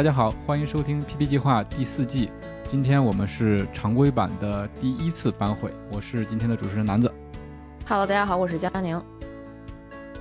[0.00, 2.30] 大家好，欢迎收听 PP 计划第四季。
[2.64, 7.12] 今天我们是常规版的第一次班会，我是今天的主持人南子。
[7.86, 8.98] Hello，大家好，我是佳宁。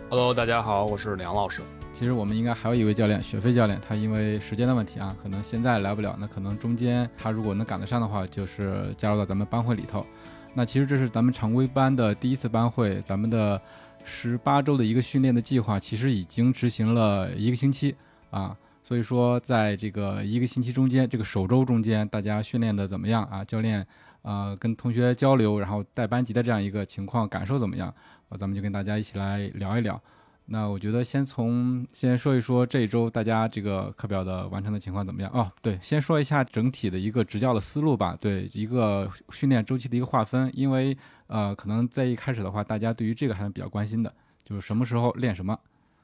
[0.10, 1.62] Hello，大家好，我是梁老师。
[1.94, 6.14] 其实我们应该还有一位教练，雪飞教练，他因为时间的问题啊，可能现在来不了。
[6.20, 10.06] 那可能中间他如果能赶得上的话，就是加入到咱们班会里头。
[10.54, 13.62] 那其实这是咱们常规班的第一次班会，咱们的
[14.04, 17.96] 十八周的一个训练的计划，其实已经执行了一个星期
[18.30, 18.58] 啊。
[18.82, 23.44] 所以说，在这个一个星期中间，这个首周中间，大家训练的怎么样啊？
[23.44, 23.86] 教练，
[24.24, 27.94] 呃，跟同学交流，然后带班级的这样一个情况，感受怎么样？
[28.30, 30.02] 呃，咱们就跟大家一起来聊一聊。
[30.52, 35.30] 那我觉得先从先说一说这一周大家这个课表的完成的情况怎么样？
[35.32, 38.18] 哦，对，先说一下整体的一个执教的思路吧。
[38.20, 44.12] 对，一个训练周期的一个划分，因为呃，可能在一开始的话，大家对于这个还是比较关心的，
[44.44, 45.56] 就是什么时候练什么。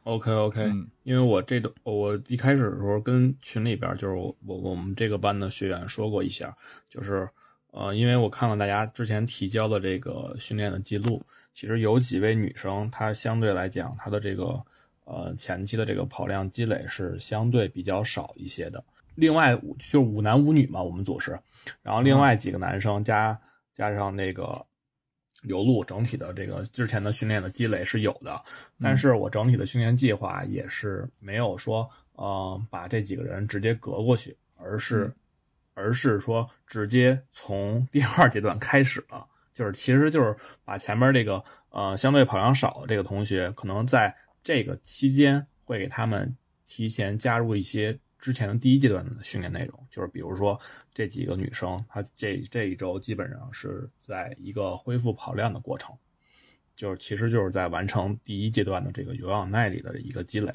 [0.06, 0.88] OK OK，、嗯。
[1.04, 6.56] 因为我这个我一开始的时候跟群里边就是我我我们这个班的学员说过一下，
[6.90, 7.28] 就是
[7.72, 11.22] 呃，因为我看了大家之前提交的这个训练的记录，
[11.54, 14.60] 其实有几位女生她相对来讲她的这个
[15.04, 18.84] 呃前期的这个跑量积累是相对比较少一些的。
[19.16, 21.38] 另外就是五男五女嘛，我们组是，
[21.82, 23.40] 然后另外几个男生加
[23.74, 24.66] 加上那个
[25.46, 28.44] 刘露整体的这个之前的训练的积累是有的，
[28.82, 35.14] 但是我整体的训练计划也是没有说，呃，把这几个人直接隔过去，而是，
[35.74, 50.60] 而是说直接从第二阶段开始了，就是其实就是把前面这个呃相对跑量少的这个同学，可能在这个期间会给他们提前加入一些之前的第一阶段的训练内容，就是比如说
[50.92, 55.96] 这几个女生，她这这一周基本上是在一个恢复跑量的过程。
[56.76, 60.52] 就是其实就是在完成第一阶段的这个有氧耐力的一个积累，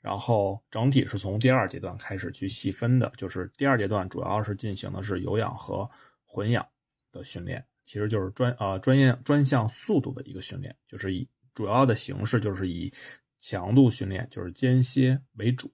[0.00, 5.88] 然后整体是从第二阶段开始去细分的，就是第二阶段主要是进行的是有氧和
[6.24, 6.66] 混氧
[7.12, 12.92] 的训练，其实就是专呃专业专项速度的一个训练，就是以主要的形式就是以
[13.38, 15.70] 强度训练，就是间歇为主，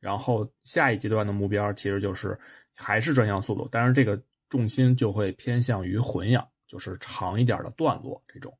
[0.00, 2.38] 然后下一阶段的目标其实就是
[2.74, 6.46] 还是专项速度，但是这个重心就会偏向于混氧。
[6.68, 8.52] 就是长一点的段落这种，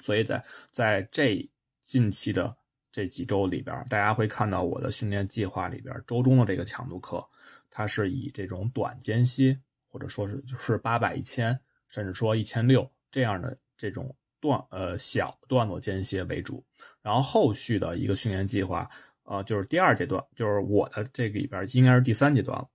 [0.00, 1.46] 所以在在这
[1.84, 2.56] 近期的
[2.90, 7.22] 这几周里边，大家会看到我的训练计划里边，周中的这个强度课，
[7.68, 9.54] 它是以这种短间歇
[9.86, 16.64] 或者说是就是八百、一千，甚至说一千六这样的这种段呃小段落间歇为主，
[17.02, 18.90] 然后后续的一个训练计划，
[19.24, 22.68] 呃，就是第二阶段，就是我的这里边应该是第三阶段了。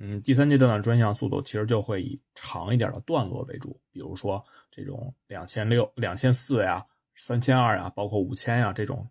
[0.00, 9.10] 嗯，第三阶段的专项速度其实就会以长一点的段落为主，比如说这种两千六、两千四呀、三千二呀，包括五千呀这种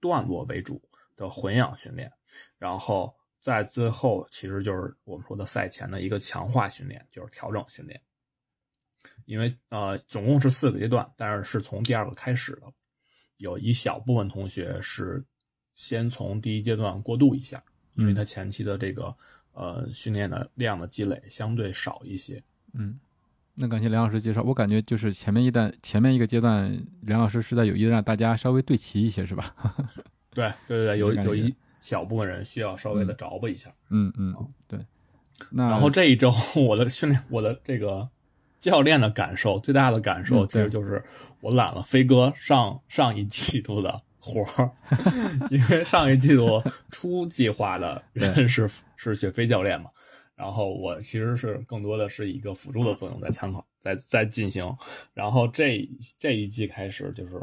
[0.00, 0.82] 段落为主
[1.14, 2.12] 的混氧训练，
[2.58, 8.02] 然后在最后其实就是我们说的赛前的一个强化训练，就是调整训练。
[9.26, 12.62] 因为呃，总共是四个阶段，但是是从第二个开始的，
[13.36, 15.24] 有一小部分同学是
[15.76, 17.62] 先从第一阶段过渡一下，
[17.94, 19.14] 因为他前期的这个。
[19.58, 22.42] 呃，训练的量的积累相对少一些。
[22.74, 23.00] 嗯，
[23.54, 24.42] 那感谢梁老师介绍。
[24.42, 29.54] 我感觉就是前面一段前面一个阶段，梁老师是在有意的让大家稍微对齐一些，是吧？
[30.34, 33.72] 对对对，有有一小部分人需要稍微的着吧一下。
[33.88, 34.34] 嗯嗯，
[34.68, 34.78] 对。
[35.48, 38.06] 那然后这一周我的训练，我的这个
[38.60, 41.02] 教练的感受最大的感受，嗯其实就是
[41.40, 44.02] 我揽了飞哥上上一季度的。
[44.26, 44.70] 活儿，
[45.50, 49.88] 因为上一季度初计划的人是是雪飞教练嘛，
[50.34, 54.76] 然后我其实是更多的是一个辅助的作用在参考，在在进行，
[55.14, 55.88] 然后这
[56.18, 57.40] 这一季开始就是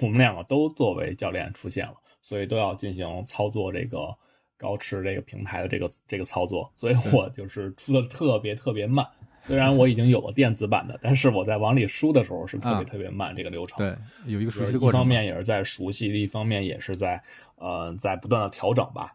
[0.00, 4.16] 我们两个都作为教练出现了，所以都要进行操作这个
[4.56, 9.06] 高驰这个平台的这个这个操作，所以我就是出的特别特别慢。
[9.44, 13.76] 虽然我已经有了电子版的，但是我在往里输的时候是特别特别慢，这个流程。
[13.76, 13.96] 对，
[14.32, 15.00] 有一个熟悉的过程。
[15.00, 17.20] 一方面也是在熟悉，一方面也是在
[17.56, 19.12] 呃在不断的调整吧。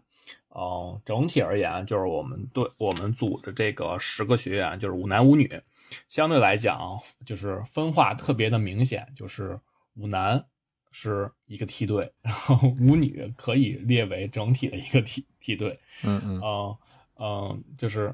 [0.49, 5.61] 嗯、呃，整体而言，就是我们对我们组的这个十个学员，就是五男五女，
[6.09, 9.57] 相对来讲就是分化特别的明显，就是
[9.95, 10.43] 五男
[10.91, 15.79] 是一个梯队，然后五女可以列为整体的一个梯梯队。
[16.03, 16.77] 嗯嗯嗯
[17.19, 18.13] 嗯，就是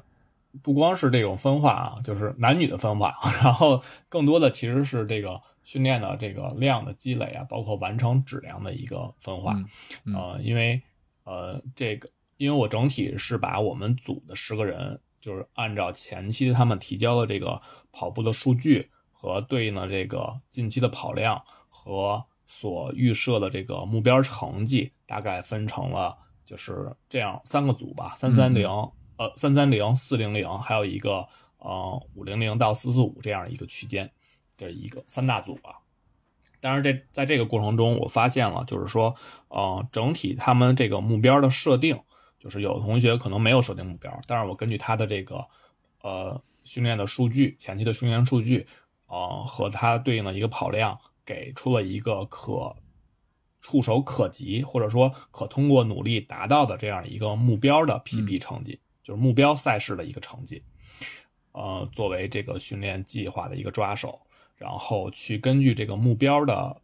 [0.62, 9.54] 不光是这种分化啊，就是男女的分化， 然后更多的其实是这个训练的这个量的积累啊，包括完成质量的一个分化。
[9.54, 9.66] 嗯
[10.06, 10.80] 嗯呃，因为
[11.24, 17.60] 呃这个，因为我整体是把我们组的十个人，就是按照前期他们提交的这个
[17.90, 28.68] 跑步的数据和对应的这个近期的跑量和所预设的这个目标成绩，大概分成了就是这样三个组吧，三三零，
[29.16, 31.26] 呃，三三零、四零零，还有一个
[31.58, 34.10] 呃五零零到四四五这样一个区间，
[34.56, 35.80] 这一个三大组吧。
[36.60, 39.14] 当然这在这个过程中，我发现了，就是说，
[39.48, 42.00] 呃，整体他们这个目标的设定，
[42.40, 45.46] 就是有的同学可能没有设定目标，但是我根据他的这个
[46.00, 48.66] 呃训练的数据，前期的训练数据，
[49.06, 52.74] 呃和他对应的一个跑量，给出了一个可
[53.60, 60.64] 触手可及或者说可通过努力达到的这样一个目标的 PB 成绩，就是目标赛事的一个成绩，
[61.52, 64.20] 呃，作为这个训练计划的一个抓手。
[64.56, 66.80] 然后去根据这个目标的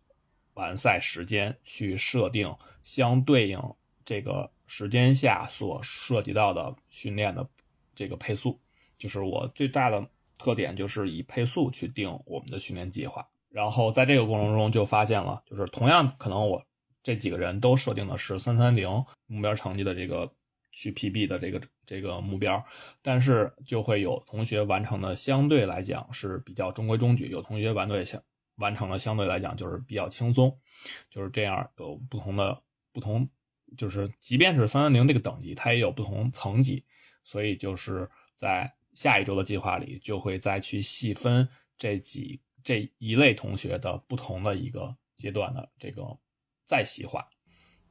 [0.55, 2.53] 完赛时间去设定
[2.83, 3.59] 相对应
[4.05, 7.49] 这个时间下所涉及到的训练的
[7.95, 8.61] 这个配速，
[8.99, 10.05] 就是我最大的
[10.37, 13.27] 特点就是以配速去定我们的训练计划。
[13.49, 16.63] 然后在这个过程中就发现了，就是同样可能我
[17.03, 20.31] 这几个人都设定的是三三零目标成绩的这个。
[20.73, 22.65] 去 PB 的这个这个目标，
[23.03, 28.23] 但是就会有同学完成的相对来讲是比较中规中矩，有同学完对相
[28.57, 30.57] 完成的相对来讲就是比较轻松，
[31.11, 32.63] 就是这样有不同的
[32.93, 33.29] 不同，
[33.77, 36.85] 就是即便是三三零这个等级，它也有不同层级，
[37.25, 46.03] 所以就是在下一周的计划里就会再去细分这几这一类同学的不同的一个阶段的这个
[46.65, 47.27] 再细化，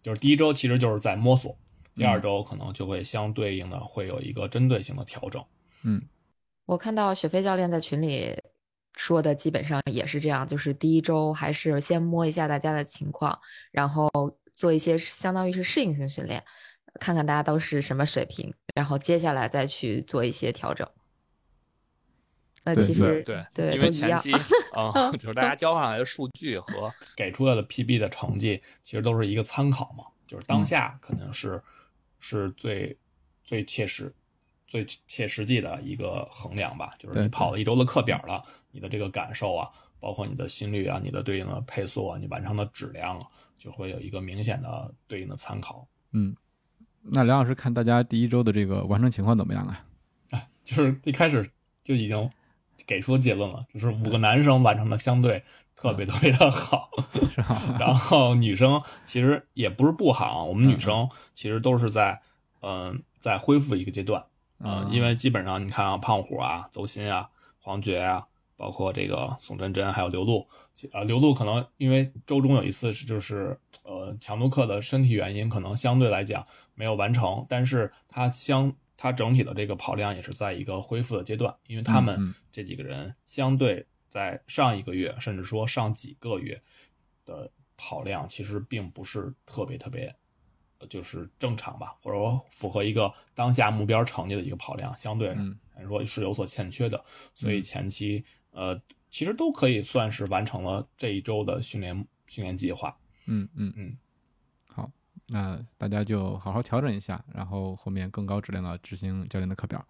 [0.02, 1.58] 就是第一周其实就是在摸索。
[2.00, 5.44] 第二周可能就会相对应的会有一个针对性的调整。
[5.84, 6.01] 嗯，
[6.66, 8.34] 我看到雪飞教练在群里
[8.96, 13.38] 说的基本上也是这样，就是第一周还是先摸一下大家的情况，
[13.72, 14.10] 然后
[14.54, 16.42] 做一些相当于是适应性训练，
[17.01, 20.88] 看看大家都是什么水平，然后接下来再去做一些调整。
[22.63, 24.31] 那其实对对因为前期
[24.72, 31.62] 啊，就是大家交上来的数据和给出来的 PB 的成绩，其实都是一个参考嘛，就是当下可能是。
[32.19, 32.95] 是最
[33.44, 34.13] 最切实、
[34.68, 36.94] 最切实际的一个衡量吧。
[37.00, 39.69] 就是你跑了一周的课表了，你的这个感受啊，
[40.00, 43.27] 包括你的心率啊，你的对应的配速啊，你完成的质量啊，
[43.57, 45.88] 就会有一个明显的对应的参考。
[46.12, 46.36] 嗯，
[47.01, 49.86] 那梁老师看大家第一周的这个完成情况怎么样啊？
[50.31, 51.50] 啊， 就是一开始
[51.83, 52.30] 就已经
[52.86, 55.44] 给出结论了，就是五个男生完成的相对
[55.80, 56.90] 特别特别的好？
[57.80, 62.22] 然后女生其实也不是不好，我们女生其实都是在
[62.62, 64.22] 嗯在恢复一个阶段
[64.60, 67.30] 啊，因为基本上你看啊，胖虎啊、邹鑫啊、
[67.60, 68.28] 黄觉啊，
[68.58, 70.48] 包括这个宋真真还有刘露
[70.92, 76.46] 啊，刘露可能因为周中有一次是就是呃强度课的身体原因，可能相对来讲
[76.76, 83.86] 没有完成，但是她相他整体的这个跑量也是在一个恢复的阶段，因为他们这几个人相对。
[84.09, 86.59] 在上一个月，甚至说上几个月
[87.25, 90.13] 的跑量，其实并不是特别特别，
[90.89, 95.37] 就是正常吧，或者说符合一个当下目标成绩的一个跑量，相对
[95.75, 97.01] 来说是有所欠缺的。
[97.35, 102.97] 所以前期呃，其实都可以算是完成了这一周的训练训练计划。
[103.28, 103.95] 嗯嗯嗯，
[104.73, 104.92] 好，
[105.28, 109.85] 那大家就好好调整一下，然后后面更高质量的执行教练的课表。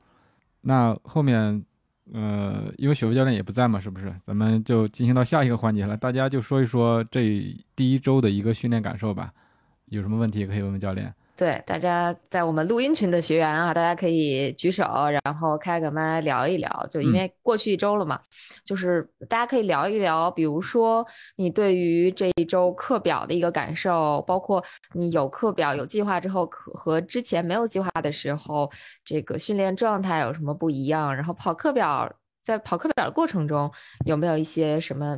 [0.61, 1.65] 那后面。
[2.13, 4.13] 呃，因为雪飞教练也不在嘛，是不是？
[4.25, 9.31] 咱们就进行到下一个环节了，大家就说一说这第一周的一个训练感受吧。
[9.85, 11.13] 有什么问题可以问问教练。
[11.39, 14.84] 对，大家在我们录音群的学员啊，大家可以举手，
[15.24, 16.88] 然后开个麦聊一聊。
[16.91, 18.19] 就因为过去一周了嘛，
[18.65, 24.62] 就是大家可以聊一聊，比如说你对于这一周课表的一个感受，包括
[24.93, 28.69] 你有课表有计划之后，和之前没有计划的时候，
[29.05, 31.15] 这个训练状态有什么不一样？
[31.15, 33.72] 然后跑课表，在跑课表的过程中，
[34.05, 35.15] 有没有一些什么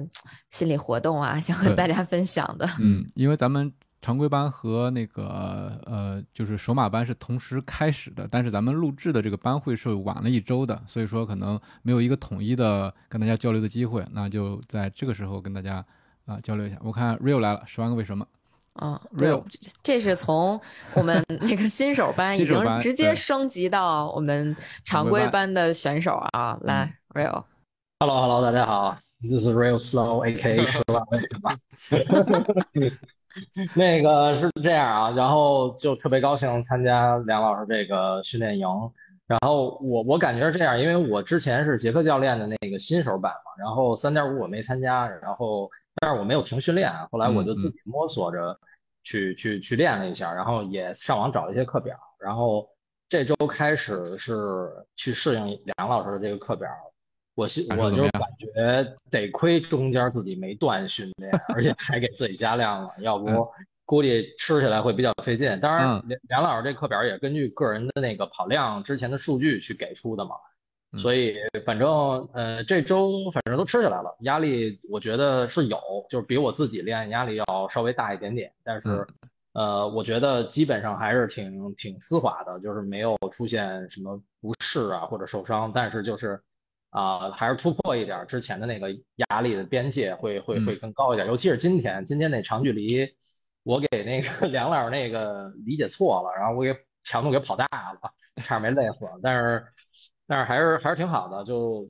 [0.52, 2.70] 心理活动啊，想和大家分享的？
[2.80, 3.74] 嗯，因为咱们。
[4.02, 15.86] 常规班和那个呃，就是首马班是同时开始的，但是咱们录制的这个班会是晚了一周的，所以说可能没有一个统一的跟大家交流的机会，那就在这个时候跟大家
[16.26, 16.78] 啊交流一下。
[16.84, 18.26] 我看 Real 来了，十万个为什么？
[18.82, 19.44] 嗯，Real，
[19.84, 20.60] 这是从
[20.96, 24.56] 我们那个新手班 已经直接升级到我们
[24.86, 27.44] 常规班的选手啊，来 Real。
[28.00, 28.98] Hello，Hello，大家好。
[29.22, 30.66] This is real Slow，A.K.A.
[30.66, 31.52] 十万位是吧？
[33.76, 38.68] 那个是这样啊，然后就特别高兴参加梁老师这个训练营。
[39.28, 48.60] 然后我我感觉是这样，因为我之前是杰克教练的那个新手版嘛，然后三点五我没参加，然后但是我没有停训练，后来我就自己摸索着
[49.04, 52.68] 去去去练了一下，然后也上网找了一些课表，然后
[53.08, 56.70] 这周开始是去适应梁老师的这个课表。
[57.34, 58.46] 我心我就感觉
[59.10, 63.50] 得亏中间自己没断训练，而且还给自己加量了，要不
[63.86, 65.58] 估计吃起来会比较费劲。
[65.62, 70.36] 当然，梁梁老师这课表也根据个人的那个跑量之前的数据去给出的嘛，
[71.00, 71.36] 所以
[71.66, 71.90] 反正
[72.34, 79.08] 呃这周反正都吃起来了，压力我觉得是有，就是比我自己练压力要稍微大一点点，但是
[79.54, 86.38] 呃我觉得基本上还是挺挺丝滑的，就是没有出现什么不适啊或者受伤，但是就是。
[86.92, 88.90] 啊，还是突破一点之前的那个
[89.30, 91.26] 压力的边界，会会会更高一点。
[91.26, 93.08] 尤其是今天，今天那长距离，
[93.64, 98.12] 我给那个 梁老师那个理解错了，然后我给强度给跑大了，
[98.44, 99.06] 差点没累死。
[99.24, 99.66] 但是
[100.28, 101.88] 但是还是还是挺好的，就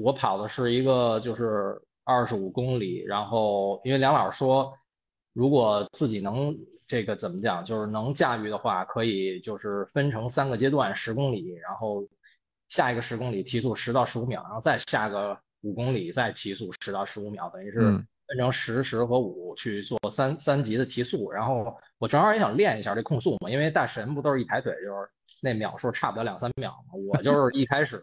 [0.00, 4.72] 我跑的是一个就是二十五公里，然后因为梁老师说，
[5.32, 12.06] 如果自己能这个怎么讲，就是能驾驭的话，可以就是分成三个阶段，十公里，然后。
[12.68, 21.30] 下一个十公里提速十到十五秒，然后再下个五公里再提速十到十五秒，等于是分成十、十和五去做三三级的提速。
[21.30, 25.08] 然后我正好也想练一下这控速嘛，因为大神不都是一抬腿就是
[25.40, 26.94] 那秒数差不了两三秒嘛。
[27.08, 28.00] 我就 是一开始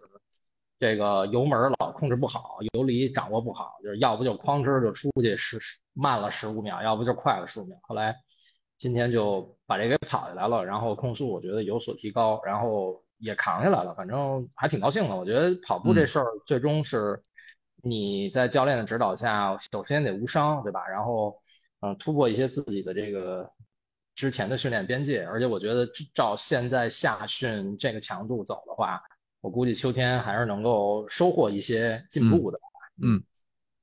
[0.79, 5.59] 这个油门老控制不好，油离掌握不好，就是要不就哐哧就出去十
[5.93, 7.77] 慢了十五秒，要不就快了十五秒。
[7.83, 8.15] 后来
[8.79, 13.04] 今天就把这给跑下来了，然后控速我觉得有所提高，然后。
[13.17, 15.15] 也扛下来了，反正还挺高兴的。
[15.15, 17.21] 我觉得跑步这事儿最终是
[17.83, 20.85] 你在教练的指导下，首先得无伤，对吧？
[20.87, 21.39] 然后，
[21.81, 23.49] 嗯，突破一些自己的这个
[24.15, 25.23] 之前的训练边界。
[25.25, 29.01] 而且我觉得照现在夏训这个强度走的话，
[29.41, 32.59] 我估计秋天还是能够收获一些进步的。
[33.01, 33.23] 嗯。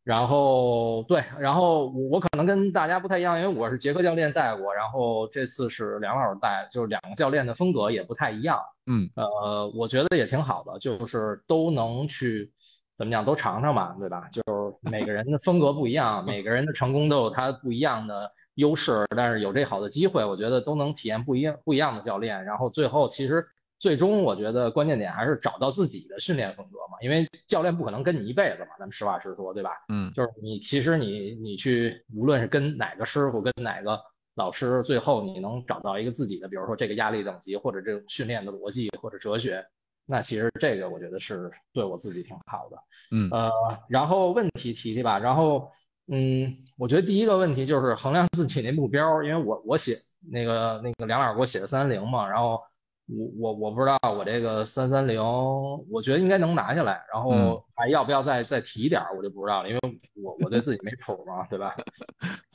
[0.04, 8.60] 然后对，然后我我可能跟大家不太一样，因为我是杰克教练带过，然后这次是梁老师带，就是两个教练的风格也不太一样。
[8.86, 12.50] 嗯，呃，我觉得也挺好的，就是都能去
[12.98, 14.28] 怎么讲，都尝尝嘛，对吧？
[14.32, 23.46] 就是每个人的风格不一样， 每个人的成功都有他不一样的优势，但是有这好的机会，我觉得都能体验不一样不一样的教练，然后最后其实。
[23.82, 29.70] 最终，我觉得关键点还是找到自己的训练风格嘛，因为教练不可能跟你一辈子嘛，咱们实话实说，对吧？
[29.88, 34.00] 嗯，就是你其实你你去，无论是跟哪个师傅，跟哪个
[34.36, 39.66] 老师，最后你能找到一个自己的，比如说这个压力等级，或者这种训练的逻辑或者哲学，
[40.06, 42.76] 那其实这个我觉得是对我自己挺好的。
[43.10, 43.50] 嗯，呃，
[43.88, 45.68] 然后问题提提吧，然后
[46.06, 49.96] 嗯，我觉得第一个问题就是衡量自己那目标，因为我我写
[50.30, 52.62] 那个那个梁老师给我写的三零嘛，然后。
[53.06, 55.20] 我我我不知道我这个三三零，
[55.90, 61.76] 我觉得应该能拿下来，然后还要不要再再提点儿，我就不知道了，因为我我对自己没谱嘛，对吧？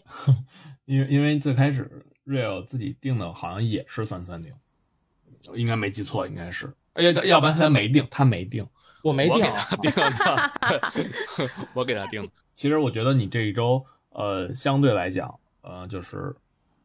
[0.85, 4.53] 因为因为最开始 real 自己定的好像也是三三零，
[5.53, 8.65] 应该没记错，应该是，哎呀，要不然他没定，他没定，
[9.03, 9.35] 我没定，
[9.77, 10.51] 我给他定的，
[11.73, 12.27] 我给他定。
[12.55, 16.33] 其实我觉得你这一周，呃，相对来讲，呃，就是，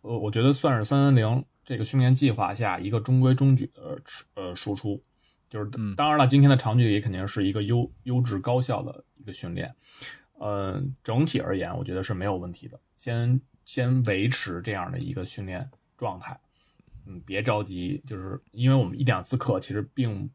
[0.03, 1.45] 呃，我觉得算是三三零。
[1.65, 4.03] 这个训练计划下一个中规中矩的
[4.35, 5.01] 呃输出，
[5.49, 9.73] 就是当然了，今天的长距离肯定是一个优优质高效的一个训练，
[10.35, 12.81] 呃，整体而言我觉得是没有问题的。
[12.97, 16.39] 先先维持这样的一个训练状态，
[17.07, 20.29] 嗯，别着急，就是因为我们一两次课其实并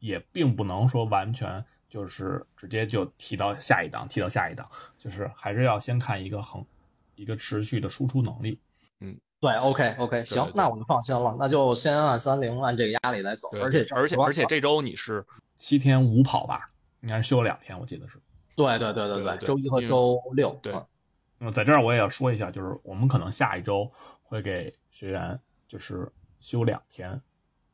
[0.00, 6.62] 也并不能说完全就是直接就提到下一档，提到下一档，就是还是要先看一个恒
[7.14, 8.60] 一个持续的输出能力，
[9.00, 9.18] 嗯。
[9.44, 15.22] 对，OK OK，行，那我就放心了，那就先按三零按这个压力来走，而且而且而且这周你是
[15.58, 16.70] 七天五跑吧？
[17.02, 18.18] 应该是休了两天，我记得是。
[18.56, 20.58] 对对对对对，周一和周六。
[20.62, 20.72] 对。
[21.36, 26.10] 那么在这儿我也要说一下，就是我们可能下一周会给学员就是
[26.40, 27.20] 休两天，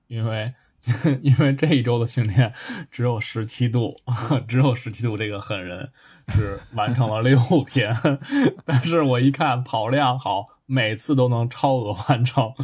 [0.09, 0.53] 因为
[1.23, 2.53] 因为这一周的训练
[2.91, 3.95] 只有十七度，
[4.49, 5.93] 只有十七度，这个狠人
[6.31, 7.95] 是完成了六天，
[8.67, 10.49] 但是我一看跑量好。
[10.73, 12.55] 每次都能超额完成，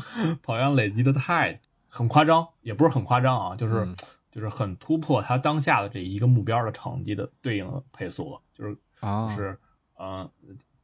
[0.40, 1.58] 跑量累积的太
[1.88, 3.84] 很夸张，也不是很夸张啊，就是
[4.30, 9.58] 就是很突破他当下的这一个目标的成绩的对应的配速了，就是啊，是
[9.98, 10.30] 嗯，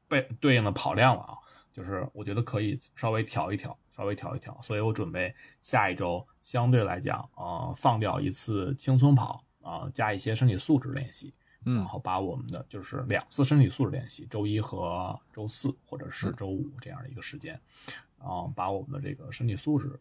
[0.09, 1.35] 被对应的跑量了啊，
[1.73, 11.33] 就是我觉得可以稍微调一调，稍微调一调，所以我准备下一周相对来讲啊，放掉一次轻松跑啊，加一些身体素质练习，
[11.65, 17.59] 嗯然后把我们的就是两次身体素质练习，周一和周四或者是嗯周五这样的一个时间，
[18.19, 19.99] 然后把我们的这个身体素质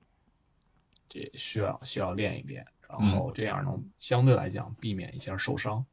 [1.08, 5.86] 这需要需要练一练，然嗯后这样能相对来讲避免一下受伤。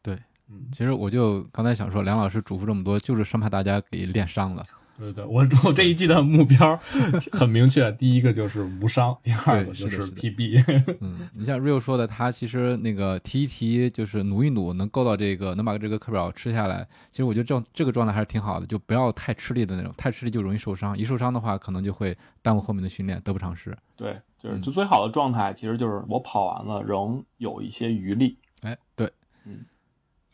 [0.00, 4.66] 对，嗯，其实我就刚才想说，梁老师嘱咐这么多，就是生怕大家给练伤了。
[4.98, 6.78] 对对，我我这一季的目标
[7.32, 10.96] 很明确，第一个就是无伤，第二个就是是的是的 PB。
[11.00, 16.86] 嗯，你像 Rio 说的，他其实那个提一提，就是努一努，能够到这个，能把这个课表吃下来。
[17.10, 23.76] 其实我觉得这种这个状态还是挺好的，就不要太吃力的那种，太吃力就容易受伤，一受伤的话，可能就会耽误后面的训练，得不偿失。
[23.96, 28.38] 对，就是嗯就最好的状态，其实就是我跑完了仍有一些余力。
[28.60, 29.10] 哎，对，
[29.46, 29.64] 嗯，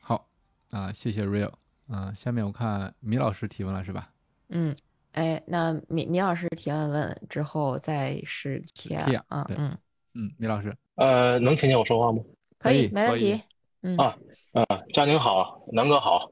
[0.01, 0.27] 好
[0.71, 1.53] 啊、谢谢 Rio。
[1.91, 4.11] 嗯、下面我看米老师提问了是吧？
[4.51, 4.75] 嗯，
[5.13, 9.77] 哎，那米米老师提完问之后再是 Kia Kia，啊，嗯，
[10.15, 12.23] 嗯，米老师，呃，能听见我说话吗？
[12.59, 13.41] 可以，没问题。
[13.83, 14.17] 嗯，啊
[14.53, 16.31] 啊，佳宁好，南哥好，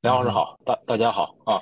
[0.00, 1.60] 梁老师好，大大家好啊，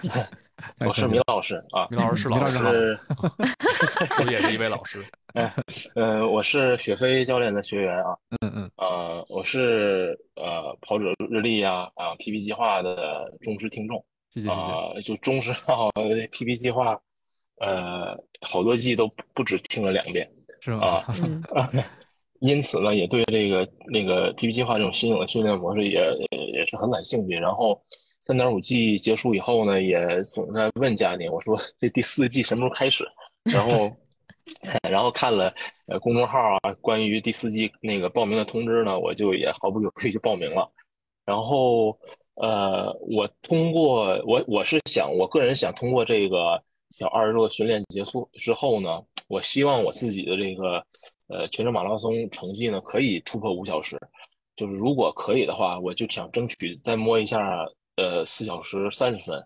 [0.86, 2.98] 我是米老师啊，米老师是老师
[4.24, 5.04] 我也是一位老师。
[5.36, 5.54] 哎
[5.94, 14.02] 呃，我是雪飞教练的学员啊，嗯嗯呃，我是呃跑者日历呀啊 PP 计划的忠实听众
[14.40, 14.72] 谢谢谢谢。
[14.72, 15.90] 啊，就忠实到
[16.30, 17.00] PP 计划，
[17.60, 20.30] 呃，好多季都不不止听了两遍。
[20.60, 20.86] 是吗？
[20.86, 21.04] 啊
[21.72, 21.82] 嗯
[22.40, 25.98] 因此呢，也对这个那个 PP 计划这种新颖的训练模式也
[26.30, 27.34] 也也是很感兴趣。
[27.34, 27.82] 然后
[28.20, 33.06] 三点五季结束以后呢，也总在问佳宁，我说这第四季什么时候开始？
[33.44, 33.90] 然后
[34.86, 35.52] 然后看了
[35.86, 40.70] 呃公众号啊，关于第四季那个报名的通知呢，我就也毫不犹豫就报名了。
[41.24, 41.98] 然后
[42.36, 50.84] 呃，我通过我我是想，我个人想通过这个小二十多的训练结束之后呢，我希望我自己的这个
[51.28, 53.98] 呃全程马拉松成绩呢可以突破五小时。
[54.54, 57.66] 就是如果可以的话，我就想争取再摸一下
[57.96, 59.42] 呃四小时三十分。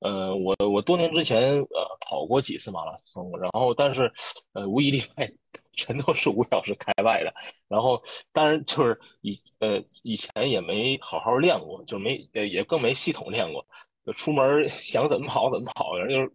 [0.00, 4.12] 呃，我我多年之前呃跑过几次马拉松，然后但是
[4.52, 5.28] 呃无一例外
[5.72, 7.34] 全都是五小时开外的。
[7.66, 13.66] 然后当然就是以呃以前也没好好练过，就没呃也更没系统练过，
[14.06, 16.32] 就出门想怎么跑怎么跑，然后就是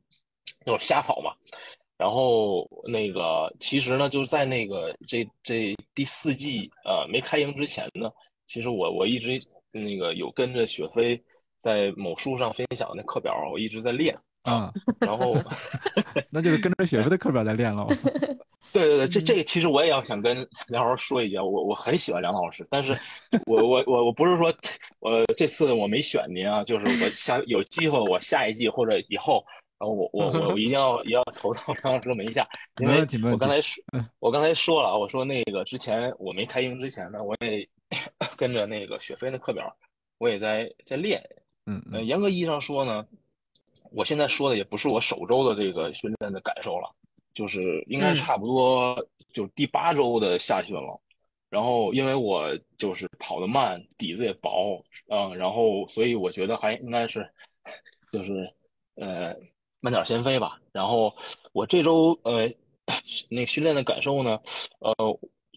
[0.65, 1.33] 就是瞎跑嘛。
[1.95, 8.11] 然后那个其实呢，就是在那个这这第四季呃没开营之前呢，
[8.45, 9.39] 其实我我一直
[9.71, 11.23] 那个有跟着雪飞
[11.63, 14.15] 在某书上分享的课表，我一直在练。
[14.43, 15.35] 啊，然后
[16.29, 17.87] 那就是跟着雪飞的课表在练喽。
[18.73, 22.91] 对对对，这这个其实我也要想跟梁老师说一句，我我很喜欢梁老师，但是
[23.45, 24.51] 我我我我不是说
[24.99, 29.45] 我这次我没选您啊，就是我下有机会我下一季或者以后，
[29.79, 32.45] 然后我我我我一定要也要投到梁老师门下，
[32.81, 37.65] 因为我刚才说嗯我刚才说了啊，我说那个之前我没开营之前呢，我也
[38.35, 39.73] 跟着那个雪飞的课表，
[40.17, 43.05] 我也在在练，呃，嗯嗯严格意义上说呢，
[43.91, 46.93] 我现在说的也不是我首周的这个训练的感受了，
[47.33, 50.99] 就是应该嗯差不多就是第八周的下训了。
[51.49, 52.49] 然后因为我
[52.79, 57.31] 就是跑得慢，底子也薄，嗯，然后所以我觉得还应该是
[58.11, 58.51] 就是
[58.95, 59.35] 呃
[59.79, 60.59] 慢点先飞吧。
[60.71, 61.15] 然后
[61.51, 62.51] 我这周呃
[63.29, 64.39] 那个训练的感受呢，
[64.79, 64.95] 呃，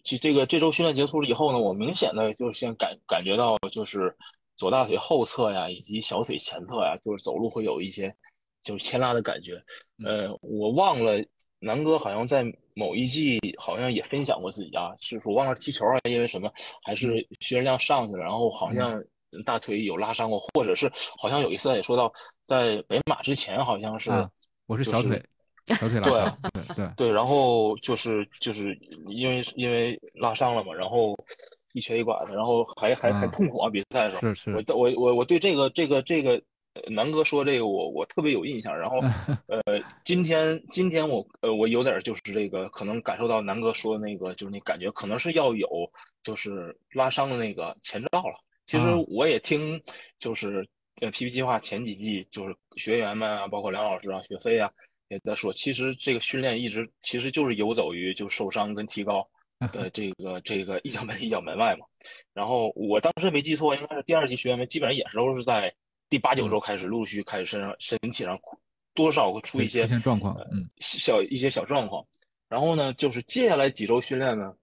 [0.03, 4.15] 这这个这周训练结束了以后呢，我明显的就是先感感觉到就是
[4.57, 8.13] 左大腿后侧呀，以及小腿前侧呀，就是走路会有一些
[8.63, 9.53] 就是牵拉的感觉。
[10.03, 11.23] 呃，我忘了
[11.59, 12.43] 南哥好像在
[12.73, 16.51] 某一季好像也分享过自己啊，是我忘了踢球啊，因为什么
[16.83, 19.01] 还是训练量上去了，然后好像
[19.45, 22.11] 大腿有拉伤过，或者是好像有一次也说到
[22.45, 24.11] 在北马之前好像是。
[24.11, 24.29] 啊，
[24.67, 25.23] 我是小腿，
[25.67, 26.07] 小腿拉
[26.51, 31.15] 对对，对，然后就是就是因为因为拉伤了嘛，然后
[31.73, 33.69] 一瘸一拐的，然后还还还啊痛苦啊！
[33.69, 36.41] 比赛的时候，是是我我我我对这个这个这个
[36.73, 38.77] 呃南哥说这个我我特别有印象。
[38.77, 38.99] 然后
[39.47, 39.61] 呃，
[40.03, 45.67] 今天今天我呃我有点儿就是这个可能感受到南哥说的那个就是那感觉，可能是要有
[46.23, 48.39] 就是拉伤的那个前兆了。
[48.65, 49.81] 其实啊我也听
[50.19, 50.67] 就是
[51.01, 54.71] 呃 PP 计划前几季就是学员们啊，包括梁老师啊、雪飞啊。
[55.09, 59.25] 也在说，其实这个训练一直其实就是游走于就受伤跟提高
[59.73, 61.85] 的这个这个一脚门一脚门外嘛。
[62.33, 65.73] 然后我当时没记错，应该是第二季学员们基本上也是都是在
[66.09, 68.39] 第八九周开始陆续开始身上身体上
[68.93, 72.05] 多少会出一些出现状况，嗯小一些小状况。
[72.47, 74.53] 然后呢，就是接下来几周训练呢，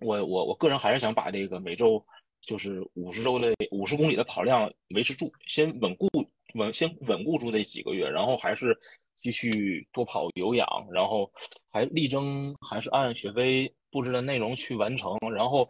[0.00, 2.04] 我我我个人还是想把这个每周
[2.42, 6.08] 就是五十周的五十公里的跑量维持住，先稳固
[6.54, 8.76] 稳先稳固住这几个月，然后还是
[9.20, 11.30] 继续多跑有氧，然后
[11.70, 15.16] 还力争还是按雪飞布置的内容去完成。
[15.34, 15.68] 然后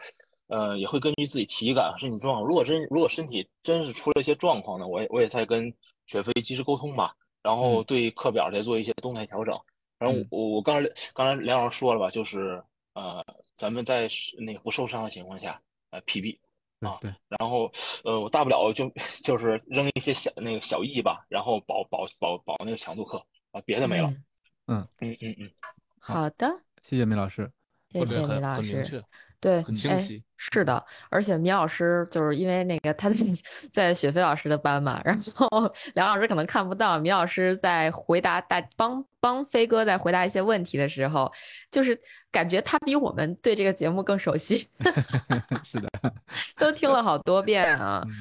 [0.49, 2.47] 呃，也会根据自己体感、身体状况。
[2.47, 5.73] 如果真如果身体真是出了一些状况呢，我也我也在跟
[6.07, 9.59] 雪飞及时沟通吧，然后对课表再做一些动态调整。
[9.99, 12.63] 然后我我刚才刚才梁老师说了吧，就是
[12.95, 14.07] 呃，咱们在
[14.39, 16.39] 那个不受伤的情况下，呃，PB
[16.81, 17.73] 啊，对，然后
[18.05, 18.89] 呃，我大不了就
[19.25, 23.25] 就是扔一些小那个小 E 吧，然后保保保保那个强度课
[23.57, 24.13] 啊，别的没了。
[24.67, 25.51] 嗯嗯嗯嗯，
[25.99, 26.47] 好的，
[26.83, 27.51] 谢谢米老师，
[27.89, 29.03] 谢谢米老师
[29.41, 30.23] 对，很清哎晰。
[30.37, 33.17] 是的，而且米老师就是因为那个他在
[33.73, 35.49] 在雪飞老师的班嘛，然后
[35.95, 41.33] 梁老师可能看不到，米老师在回答大帮帮飞哥在回答一些问题的时候，
[41.71, 41.99] 就是
[42.31, 44.69] 感觉他比我们对这个节目更熟悉，
[45.65, 45.89] 是的，
[46.57, 48.03] 都听了好多遍啊。
[48.05, 48.13] 嗯，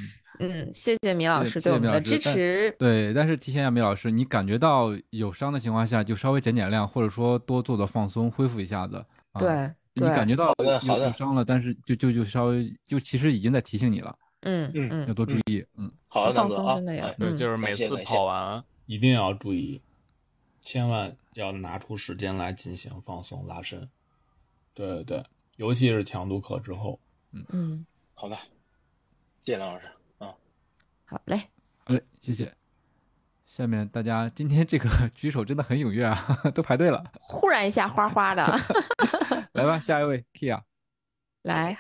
[0.74, 2.74] 谢谢米老师对我们的支持。
[2.78, 8.98] 对，但是提醒一下米老师，你感觉到有伤的情况下，就稍微减减量，或者说多做做放松，恢复一下子。
[9.32, 15.66] 啊、对，你感觉到好的好的有伤了，但是就就就稍微就其实已经在提醒你了，嗯嗯要多注意。
[15.78, 19.82] 嗯，好的，放松真的要哎对，嗯就是每次跑完，一定要注意，
[20.62, 23.88] 千万要拿出时间来进行放松拉伸。
[24.74, 25.24] 对对对，
[25.58, 27.00] 尤其是强度课之后，
[27.32, 28.36] 嗯嗯，好的，
[29.44, 29.92] 谢谢梁老师啊。
[31.06, 31.50] 好嘞，
[31.86, 32.54] 好嘞，谢谢。
[33.46, 36.18] 下面大家今天这个举手真的很踊跃啊，
[36.54, 37.04] 都排队了。
[37.22, 38.44] 忽然一下花花的，
[39.54, 40.60] 来吧，下一位 Kia。
[41.46, 41.78] 来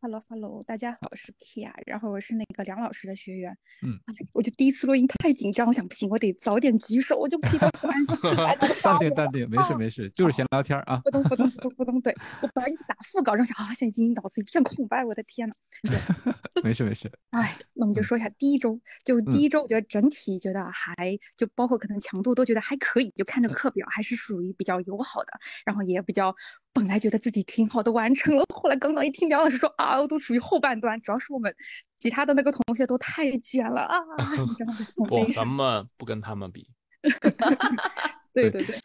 [0.00, 3.50] ，Hello Hello，大家好，我是 Kia，然后我是那个梁老师的学员。
[3.82, 11.00] 嗯哎，我就第一次录音太紧张，我想不行，我得早点举手，我就可以到关系来打 淡定淡定，没事没事，就是闲聊天啊。
[11.02, 15.54] 扑通扑通扑通扑通，对我本来打副稿，然后想啊，现在已经脑子一片空白，我的天呐。
[16.62, 20.94] 没事没事，哎，那我们就说一下第一周，就第一周，我觉得整体觉得还
[21.36, 25.32] 就包括可能强度都觉得还可以，就看着课表还是属于比较友好的，
[25.66, 26.32] 然后也比较
[26.78, 31.54] 本来觉得自己挺好的完成了，后来刚刚一听梁老师说啊，我都属于后半段，主要是我们
[31.96, 33.98] 其他的那个同学都太卷了啊，
[35.08, 35.46] 不，咱。
[35.46, 36.70] 们不跟他们比。
[38.32, 38.76] 对对对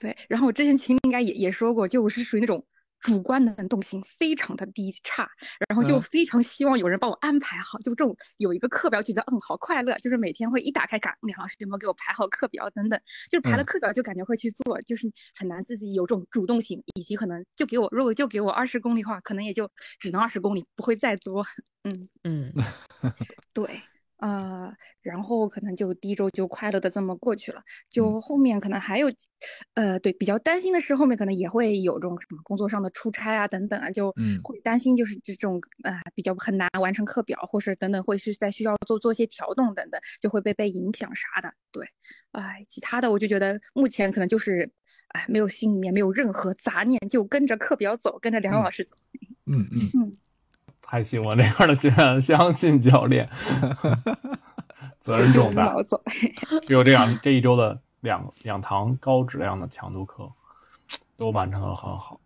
[0.00, 2.64] 对，然后我之前群里应该也也说过，就我是属于那种
[3.00, 5.28] 主观能动性非常的低差，
[5.68, 6.02] 然后就嗯。
[6.02, 13.66] 非常希望有人帮我安排好，就这种有一个课表，觉得嗯好快乐，就是每天会一打开看梁老师有没有给我排好课表等等，就是排了嗯。
[13.66, 21.44] 课表就感觉会去做，就是很难自己有这种主动性，以及可能就给我如果就给我二十公里的话，可能也就只能二十公里，不会再多，
[21.84, 22.08] 嗯。
[22.24, 22.52] 嗯。
[23.52, 23.80] 对，
[24.18, 29.08] 呃，然后可能就第一周就快乐的这么过去了，就后面可能还有，
[29.74, 34.40] 呃，对，比较担心的是后面可能也会有这种什么工作上的出差啊等等啊，就嗯。
[34.42, 41.52] 会担心就是这种啊、比较很难完成课表，或是等等会是在需要做做一些调动等等，就会被被影响啥的。
[41.72, 41.84] 对，
[42.32, 44.70] 哎，其他的我就觉得目前可能就是，
[45.08, 48.96] 哎，没有心里面没有任何杂念，就跟着课表走，跟着梁嗯老师走。
[49.46, 50.18] 嗯嗯，嗯，
[50.86, 53.28] 太喜欢这样的学员，相信教练，
[55.00, 55.82] 责任重大无脑。
[55.82, 56.00] 走。
[56.66, 60.30] 只有这样，这一周的两两堂高质量的强度课
[61.16, 62.20] 都完成的很好。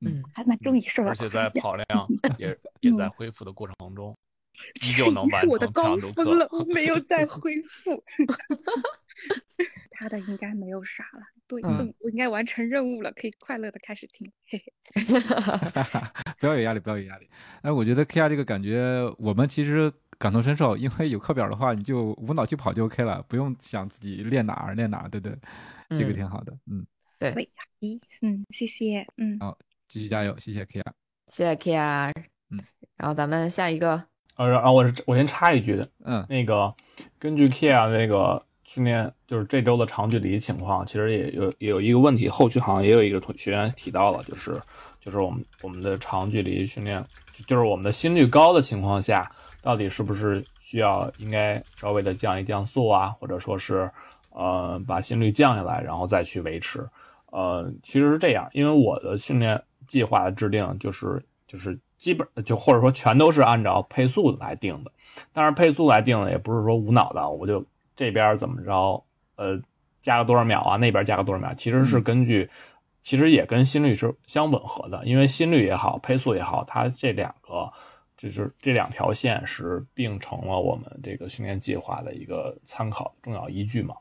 [0.00, 1.48] 嗯，还蛮终于瘦了而且在。
[1.60, 2.06] 跑量
[2.38, 4.16] 也也在恢复的过程中，
[4.86, 8.02] 依旧 能我的高峰了，我没有再 恢复。
[9.90, 14.72] 他的应该没有啥了，对，嗯嗯，我应该完成任务了，可以快乐的开始听，嘿嘿。
[16.38, 17.28] 不要有压力，不要有压力。
[17.62, 18.82] 哎，我觉得 Kia 这个感觉，
[19.18, 25.38] 我们其实感同身受，因为有课表的话，你就无脑去跑就 OK 了，不用想自己练哪儿练哪儿，对不对？
[25.90, 26.86] 这个嗯挺好的，嗯，
[27.34, 27.48] 喂，
[27.80, 29.56] 咦，嗯，谢谢，嗯，好
[29.88, 30.82] 继续加油，谢谢 Kia。
[31.28, 32.12] 谢谢 Kia，
[32.50, 32.60] 嗯，
[32.96, 34.06] 然后咱们下一个，
[34.36, 36.72] 呃，然后我是我先插一句的，嗯那个
[37.18, 44.60] 根据 Kia 那个训练，就是这周的长距离情况，其实也有也有一个问题，后续好像也有一个同学员提到了，就是
[45.00, 49.30] 就是我们我们的长距离训练，就就是我们的心率高的情况下，
[49.62, 53.90] 到底是不是需要应该稍微的降一降速啊，或者说是
[54.30, 56.86] 呃把心率降下来，然后再去维持。
[57.30, 64.92] 呃，其实是这样，因为我的训练计划的制定就是就是基本就或者说全都是按照配速来定的。
[65.32, 69.02] 当然，配速来定的也不是说无脑的，我就这边怎么着，
[69.36, 69.60] 呃，
[70.02, 72.48] 加个多少秒啊，那边加个多少秒，其实是根据，
[73.02, 77.72] 其实也跟心率是相吻合的，因为心率也好，配速也好，它这两个
[78.16, 83.94] 就是这两条线是并成了我们这个训练计划的一个参考重要依据嘛。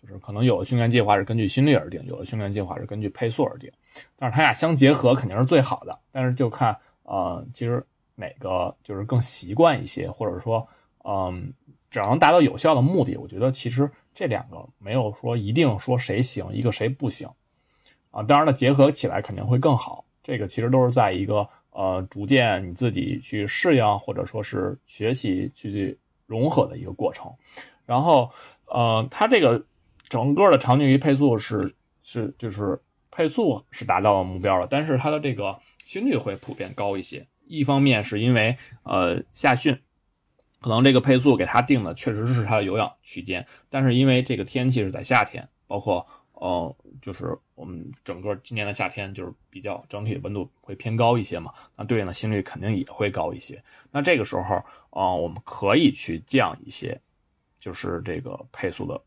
[0.00, 3.70] 就是可能有的训练计划是根据心率而定，有的训练计划是根据配速而定，
[4.16, 5.98] 但是它俩相结合肯定是最好的。
[6.10, 6.74] 但是就看
[7.10, 10.66] 呃，其实哪个就是更习惯一些，或者说
[11.04, 11.52] 嗯，
[11.90, 17.28] 只要能达到有效的目的，我觉得其实这两个没有说一定说谁行，一个谁不行
[18.12, 18.22] 啊。
[18.22, 20.04] 当然了，结合起来肯定会更好。
[20.22, 27.32] 这个其实都是在一个呃逐渐你自己去适应或者说是学习去融合的一个过程。
[27.86, 28.30] 然后
[28.66, 29.64] 呃，它这个
[30.08, 37.26] 整个的长距离配速是是就是配速是达到了目标了，但是它的这个心率会普遍高一些。
[37.46, 39.80] 一方面是因为呃夏训。
[40.62, 53.64] 可能这个配速给他定的确实是他的有氧区间，但是因为这个天气是在夏天，包括呃，就是我们整个今年的夏天就是比较整体的温度会偏高一些嘛，那对应的心率肯定也会高一些。
[53.90, 57.00] 那这个时候啊，我们可以去降一些，
[57.58, 59.00] 就是这个配速的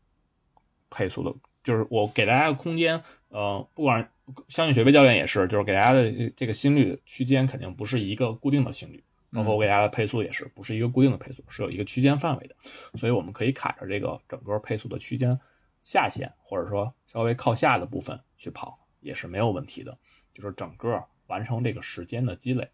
[0.90, 1.32] 配速的，
[1.62, 4.10] 就是我给大家的空间，呃，不管
[4.48, 9.02] 相信学飞教练也是，就是给大家的这个心率区间肯定不是一个固定的心率。
[9.32, 12.54] 包括我给大家的配速也是不是一个固定的配速，是有一个区间范围的，
[12.96, 15.36] 所以我们可以卡着这个整个配速的区间
[15.82, 19.98] 下限，或者说稍微靠下的部分去跑也是没有问题的，
[20.32, 22.70] 就是整个完成这个时间的积累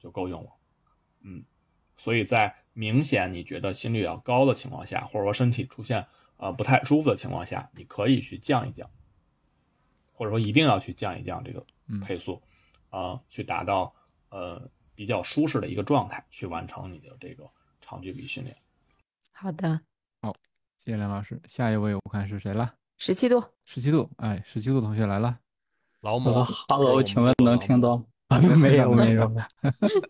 [0.00, 0.50] 就够用了。
[1.22, 1.44] 嗯，
[1.96, 6.04] 所以在明显你觉得心率要高的情况下，或者说身体出现
[6.38, 8.90] 呃不太舒服的情况下，你可以去降一降，
[10.20, 11.64] 或者说一定要去降一降这个
[12.04, 12.38] 配速，
[12.90, 13.90] 啊，去达到
[14.28, 14.60] 呃。
[14.92, 17.42] 比较舒适的一个状态去完成你的这个
[17.80, 18.54] 长距离训练。
[19.32, 19.80] 好的，
[20.20, 20.30] 好，
[20.76, 21.40] 谢谢梁老师。
[21.46, 22.74] 下一位我看是谁了？
[22.98, 25.38] 十七度，十七度，哎，十七度同学来了。
[26.02, 26.30] 老母
[26.68, 27.96] ，Hello，请问能听到？
[28.60, 29.24] 没有，没有。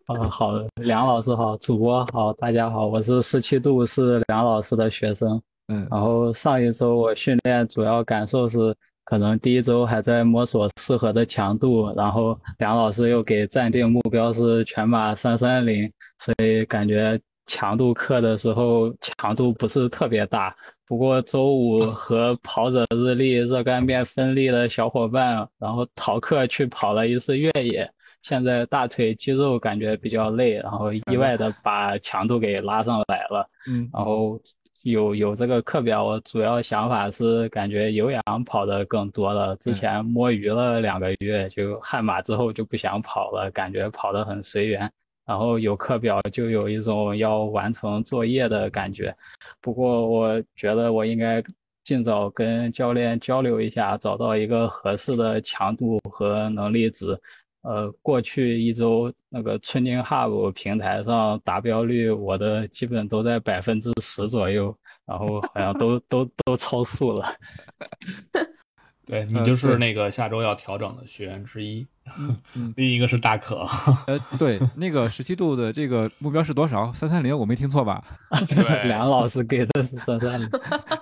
[0.07, 5.41] 啊，好的，梁老师好，主播好，大家好，我是十七度，是梁老师的学生。
[5.69, 8.77] 嗯，然后上一周我训练主要感受是。
[9.11, 20.55] 可能第一周还在摸索适合的强度，然后梁老师又给暂定目标是全马三三零，所以感觉强度课的时候强度不是特别大。
[20.87, 27.91] 不过周五和跑者日历热干面分立的小伙伴，然后逃课去跑了一次越野，
[28.23, 33.45] 现在大腿肌肉感觉比较累，然后意外的把强度给拉上来了。
[33.67, 34.41] 嗯，然后。
[34.83, 39.55] 有有这个课表，我主要想法是感觉有氧跑的更多了。
[39.57, 44.91] 之前摸鱼了两个月，就悍马之后就不想跑了，感觉跑得很随缘。
[45.27, 49.15] 然后有课表就有一种要完成作业的感觉。
[49.61, 51.43] 不过我觉得我应该
[51.85, 57.17] 尽早跟教练交流一下，找到一个合适的强度和能力值。
[57.63, 64.75] 呃，过去一周那个春丁 Hub 平台上达标率，我的基本都在百分之十左右，
[65.07, 67.35] 然后好像都 都都超速了。
[69.07, 71.85] 对你就是那个下周要调整的学员之一。
[72.77, 73.69] 另一个是大可。
[74.07, 76.93] 呃，对，那个十七度的这个目标是多少？
[76.93, 78.03] 三三零，我没听错吧？
[78.49, 80.49] 对，梁老师给的是三三零，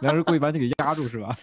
[0.01, 1.37] 梁老师故意把你给压住是吧？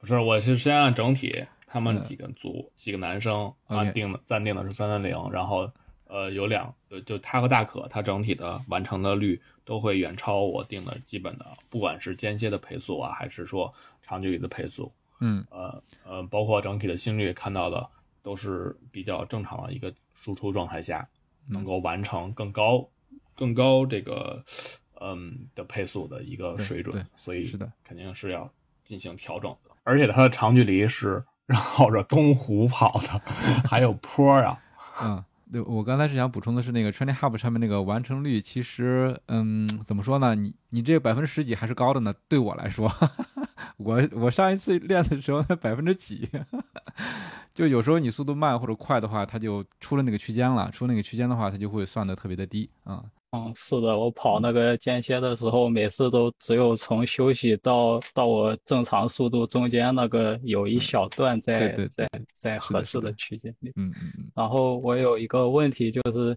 [0.00, 1.44] 不是，我是先按整体。
[1.74, 5.68] 他们几个组几个男生啊定的暂定的是三三零，然后
[6.06, 6.72] 呃有两
[7.04, 15.44] 就他和大可，他整体的完成的率都会远超我定的基本的，不管是间歇的配速啊，还是说长距离的配速，嗯。
[15.50, 17.84] 呃呃，包括整体的心率看到的
[18.22, 21.08] 都是比较正常的一个输出状态下，
[21.48, 22.88] 能够完成更高
[23.34, 24.44] 更高这个
[25.00, 28.48] 嗯的配速的一个水准，所以是的，肯定是要
[28.84, 31.24] 进行调整的，而且它的长距离是。
[31.46, 33.20] 绕着东湖跑的，
[33.68, 34.58] 还有坡啊。
[35.02, 40.34] 嗯，对，我刚才是想补充的是那个 Training Hub 上面那个完成率，其实，嗯，怎么说呢？
[40.34, 42.14] 你你这百分之十几还是高的呢。
[42.28, 42.90] 对我来说，
[43.78, 46.28] 我我上一次练的时候才百分之几，
[47.52, 50.70] 就有时候你速度慢或者快的话，它就出了那个区间了。
[50.70, 53.02] 出那个区间的话，它就会算的特别的低啊。
[53.02, 53.10] 嗯，
[53.54, 63.72] 是的，我跑那个间歇的时候，每次都只有从休息到到我正常速度中间那个有一小段在在在合适的区间里。
[63.76, 64.30] 嗯嗯嗯。
[64.34, 66.36] 然后我有一个问题就是，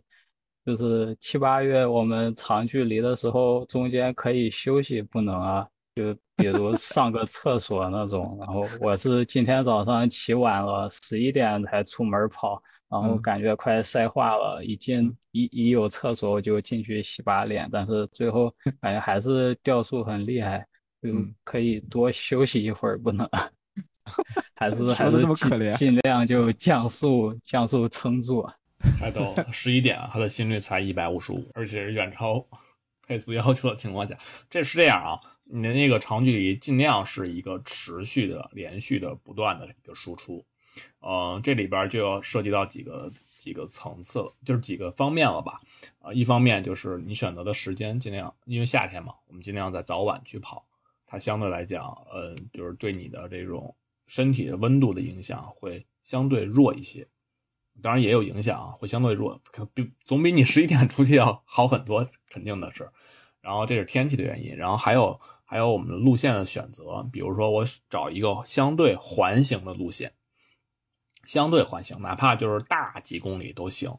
[0.65, 5.67] 就是七八月我们长距离的时候，中间可以休息不能啊？
[5.95, 8.37] 就比如上个厕所那种。
[8.39, 12.61] 然后我是今天早上起晚了，十一点才出门跑。
[12.89, 20.65] 然后感觉快晒化了，一进一一有厕所我就进去洗把脸，但是最后 感觉还是掉速很厉害，
[21.01, 21.09] 就
[21.43, 23.29] 可以多休息一会儿，不能，
[24.55, 28.47] 还是 还是尽尽量就降速降速撑住。
[28.99, 32.45] 还到十一点，他的心率才一百五十五，而且是远超
[33.05, 34.17] 配速要求的情况下，
[34.49, 40.45] 这是这样啊，你的那个长距离尽量是一个持续的、连续的、不断的一个输出。
[40.99, 45.61] 呃，这里边就要涉及到几个几个层次了，就是几个方面了吧？
[45.99, 50.65] 啊，一方面就是你选择的时间尽量，因为夏天嘛，我们尽量在早晚去跑，
[51.05, 53.75] 它相对来讲，呃，就是对你的这种
[54.07, 57.07] 身体的温度的影响会相对弱一些。
[57.79, 62.89] 当然也有影响啊，会相对弱，可比总比你十一点出去要好很多，肯定的是。
[63.39, 70.11] 然后这是天气的原因，然后还有还有我们的路线的选择，比如说我找一个相对环形的路线，
[71.27, 73.95] 相对环形，哪怕就是大几公里都行。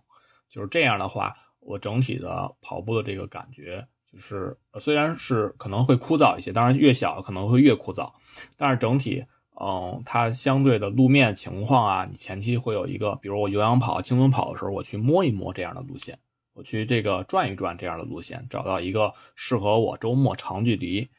[0.50, 8.12] 就是这样的话，我整体的跑步的这个感觉，就是虽然是可能会枯燥一些，当然越小可能会越枯燥，
[8.56, 9.24] 但是整体。
[9.60, 16.16] 嗯，它相对的路面情况啊，你前期会有一个，比如我有氧跑、轻松跑的时候，我去摸一摸这样的路线，
[16.52, 21.10] 我去这个转一转这样的路线，找到一个适合我周末长距离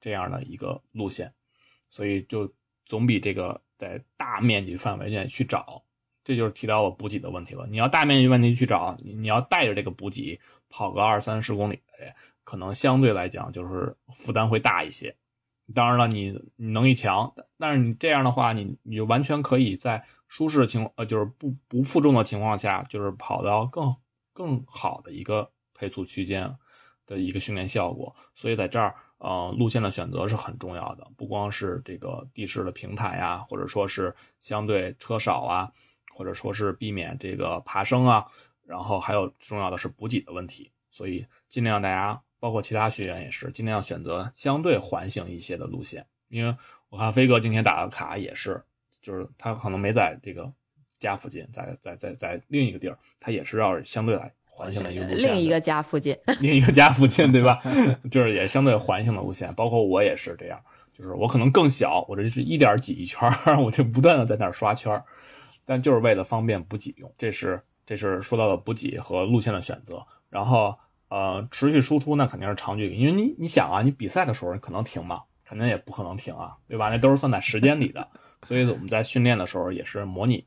[0.00, 1.34] 这样的一个路线，
[1.90, 2.54] 所以就
[2.86, 5.82] 总比这个在大面积范围内去找，
[6.24, 7.66] 这就是提到我补给的问题了。
[7.70, 10.38] 你要大面积问题去找，你要带着这个补给
[10.68, 11.80] 跑个二三十公里，
[12.44, 15.16] 可能相对来讲就是负担会大一些。
[15.74, 23.94] 当然了，你你能力强，但是你这样的话，你你就完全可以在舒适的情呃，就是不不负重的情况下，就是跑到更
[24.32, 26.56] 更好的一个配速区间
[27.04, 28.16] 的一个训练效果。
[28.34, 35.70] 所以在这儿，呃，路线的选择是很重要的，不光是这个地势的平坦呀，或者说是相对车少啊，
[36.14, 38.26] 或者说是避免这个爬升啊，
[38.64, 40.70] 然后还有重要的是补给的问题。
[40.90, 42.20] 所以尽量大家。
[42.40, 46.56] 包括其他学员也是尽量选择相对环形一些的路线，因为
[46.88, 48.62] 我看飞哥今天打的卡也是，
[49.02, 50.48] 就是他可能没在这个
[51.00, 55.30] 家附近，在在在在另一个地儿，他也是要相对来环形的一个路线。
[55.30, 57.60] 另一个家附近， 另一个家附近，对吧？
[58.10, 59.54] 就是也相对环形的路线。
[59.54, 60.60] 包括我也是这样，
[60.92, 63.30] 就是我可能更小，我这是一点几一圈，
[63.62, 65.00] 我就不断的在那儿刷圈，
[65.64, 67.10] 但就是为了方便补给用。
[67.16, 70.76] 这是这是说到了补给和路线的选择，然后。
[71.10, 75.22] 呃，持续输出那肯定是长距离，因为你你想啊，你比赛的时候你可能停嘛？
[75.42, 76.90] 肯定也不可能停啊，对吧？
[76.90, 78.06] 那都是算在时间里的，
[78.42, 80.44] 所以我们在训练的时候也是模拟，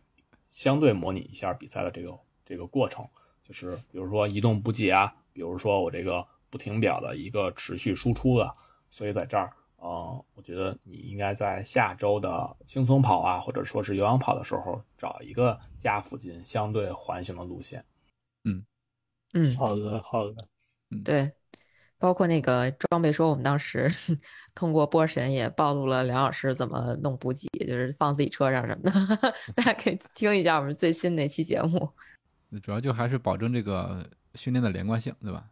[0.51, 3.03] 相对模拟一下比赛的这个这个过程，
[3.51, 8.55] 就是比如说移动补给啊，比如说我这个不停表的一个持续输出的，
[8.89, 17.83] 所以在这儿，呃，我觉得你应该在下周的轻松跑啊，或者说是有氧跑的时候，找一个家附近相对环形的路线，
[18.45, 18.63] 嗯
[19.33, 20.47] 嗯，好的好的。
[21.03, 21.29] 对，
[21.97, 23.91] 包括那个装备，说我们当时
[24.55, 29.17] 通过波神也暴露了梁老师怎么弄补给，就是放自己车上什么的，
[29.55, 31.89] 大家可以听一下我们最新那期节目。
[32.59, 35.45] 主要就还是保证这个训练的连贯性，对吧？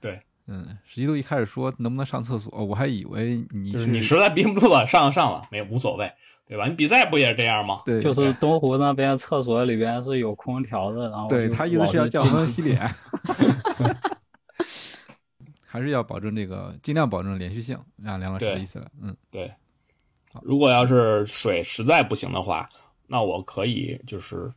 [0.00, 6.10] 对，嗯，十一度一开始说能不能上厕所，我还以为你是你实在憋不住了，上上了没无所谓，
[6.46, 6.66] 对吧？
[6.66, 7.82] 你比赛不也是这样吗？
[7.86, 12.88] 对，就是东湖那边厕所里边是有空调的，然后对他意思是要叫我们洗脸。
[15.64, 18.86] 还是要保证这个，尽量保证连续性，让梁老师的意思了。
[19.00, 19.50] 嗯，对。
[20.42, 22.68] 如果要是水实在不行的话，
[23.06, 24.52] 那我可以就是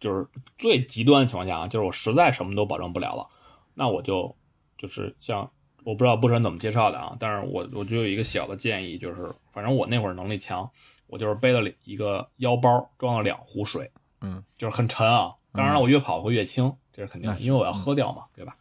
[0.00, 0.26] 就是
[0.58, 3.26] 最极端的情况下啊，就是我实在什么都保证不了了，
[3.74, 4.36] 那我就
[4.76, 5.50] 就是像
[5.84, 10.70] 我不知道波神怎么介绍的啊，但是我我就有一个小的建议，就是反正我那会儿能力强，
[11.06, 15.34] 我就是背了一个腰包，装了两壶水，嗯，就是很沉啊。
[15.52, 18.56] 当然了，我越跑会越轻，这是肯定的，因为我要喝掉嘛，对吧？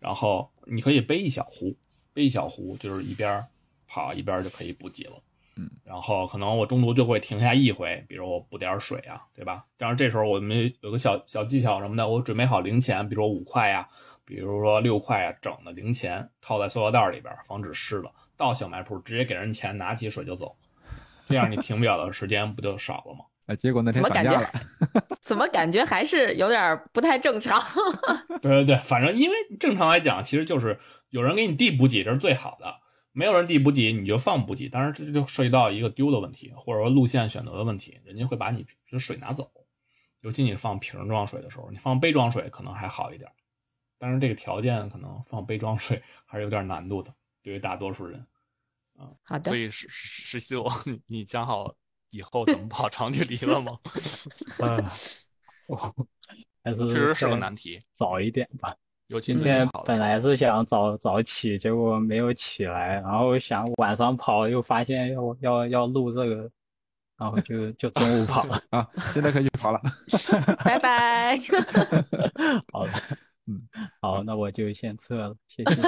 [0.00, 1.76] 然后你可以背一小壶，
[2.12, 3.44] 背一小壶，就是一边
[3.86, 5.12] 跑一边就可以补给了。
[5.56, 9.64] 嗯，然后可能我中途就会停下一回，比如我补点水啊，对吧？
[9.76, 13.86] 但是这时候我们有个小小技巧什么的，我准备好零钱，比如说五块呀，
[14.24, 18.10] 比如说六块啊，整的零钱套在塑料袋里边，防止湿了。
[18.36, 20.56] 到小卖铺直接给人钱，拿起水就走，
[21.28, 23.24] 这样你停表的时间不就少了吗？
[23.46, 24.40] 哎结果那天怎么感觉？
[25.20, 27.60] 怎么感觉还是有点不太正常？
[28.40, 30.78] 对对对，反正因为正常来讲，其实就是
[31.10, 32.66] 有人给你递补给，这是最好的；
[33.12, 34.68] 没有人递补给，你就放补给。
[34.68, 39.50] 当然，这就涉及到一个丢的问题，或者说路线选择的问题，人家会把你的水拿走。
[40.20, 43.30] 尤其你放瓶装水的时候，你放杯装水可能还好一点，
[43.98, 48.26] 但是这个条件可能放杯装水 还是有点难度的，对于大多数人。
[48.98, 49.50] 嗯，好的。
[49.50, 50.70] 所以实实习我，
[51.06, 51.74] 你讲好。
[52.12, 53.78] 以后怎么跑长距离了吗？
[54.58, 54.84] 嗯，
[56.64, 57.80] 还是确实是个难题。
[57.92, 58.76] 早一点吧。
[59.10, 66.48] 有今天本来是想早早起，结果没有起来，然后想晚上跑，又发现要要要录这个，
[67.18, 68.88] 然后就就中午跑了 啊。
[69.12, 69.80] 现在可以跑了，
[70.64, 71.36] 拜拜。
[72.72, 72.92] 好的，
[73.48, 73.60] 嗯，
[74.00, 75.82] 好，那我就先撤了，谢谢。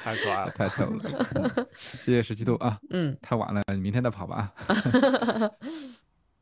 [0.00, 1.68] 太可爱了，太逗了！
[1.74, 4.50] 谢谢十七度啊，嗯，太晚了，你明天再跑吧。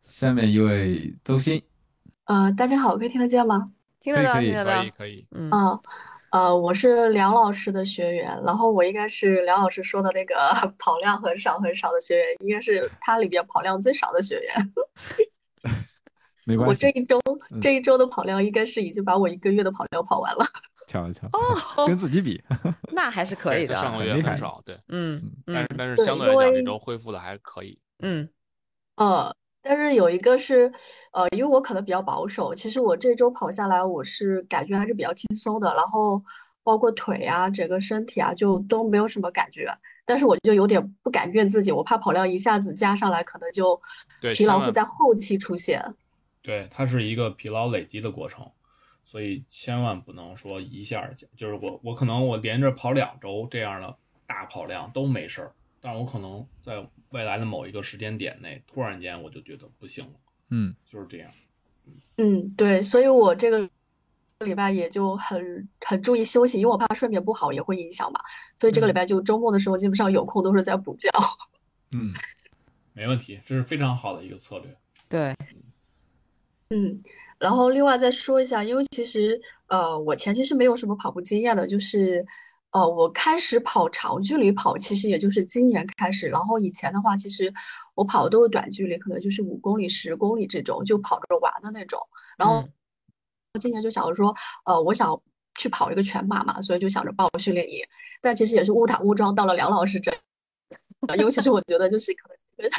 [0.06, 1.60] 下面一位周鑫，
[2.26, 3.64] 呃，大家好，可以听得见吗？
[4.02, 5.26] 听得到，听得到，可以，可以。
[5.30, 5.50] 嗯，
[6.30, 10.34] 呃，我是梁老师的学员，然后我应该是梁老师说的那个
[10.78, 14.72] 跑量很少很少的学员，应该是他里边跑量最少的学员。
[15.64, 15.70] 我
[16.44, 17.20] 没关系，我这一周
[17.52, 20.44] 嗯这一周的跑量应该是已经把我一个月的跑量跑完了。
[20.88, 22.42] 巧 了巧了，哦跟自己比，
[22.90, 23.74] 那还是可以的。
[23.76, 27.80] 上个月很少，对，嗯但是但是相对来因为讲这周恢复的还可以。
[28.00, 28.28] 嗯
[28.96, 30.72] 呃，但是有一个是，
[31.12, 36.22] 呃，因为我可能比较保守，其实我这周跑下来，我是感觉还是比较轻松的，然后
[36.64, 39.68] 包括腿啊，整个身体啊，就都没有什么感觉。
[40.04, 43.80] 但是我就有点不敢怨自己，我怕跑量一下子加上来，可能就
[44.20, 45.94] 对，疲劳会在后期出现。
[46.42, 48.50] 对，它是一个疲劳累积的过程，
[49.04, 53.96] 所以千万不能说一下就就是我我可能我连着跑两周这样的
[54.26, 55.52] 大跑量都没事儿，
[55.82, 60.12] 但我可能在未来的某一个时间点内，突然间我就觉得不行了，
[60.50, 61.30] 嗯，就是这样。
[62.16, 63.68] 嗯，对，所以我这个
[64.38, 68.20] 礼拜也就很很注意休息，因为我怕睡眠不好也会影响嘛。
[68.56, 71.10] 所以这个礼拜就周末的时候，基本上有空都是在补觉。
[71.90, 72.14] 嗯，
[72.94, 74.76] 没问题，这是非常好的一个策略。
[75.08, 75.34] 对，
[76.70, 77.02] 嗯，
[77.38, 82.24] 然后另外再说一下，因为其实呃，我前期是没有什么跑步经验的，就是
[82.72, 86.26] 呃，我开始跑长距离跑，其实也就是今年开始。
[86.28, 87.52] 然后以前的话，其实
[87.94, 92.00] 我跑的都是短距离，可能就是五公里、十公里这种，就跑着玩的那种。
[92.38, 92.72] 然后嗯
[93.60, 95.20] 今年就想着说，呃，我想
[95.58, 97.84] 去跑一个全马嘛，所以就想着报训练营。
[98.22, 100.10] 但其实也是误打误撞到了梁老师这，
[101.06, 102.70] 呃因为其是我觉得就是可能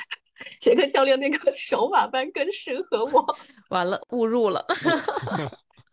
[0.60, 3.24] 杰克教练那个手把班更适合我。
[3.70, 4.66] 完了误入了。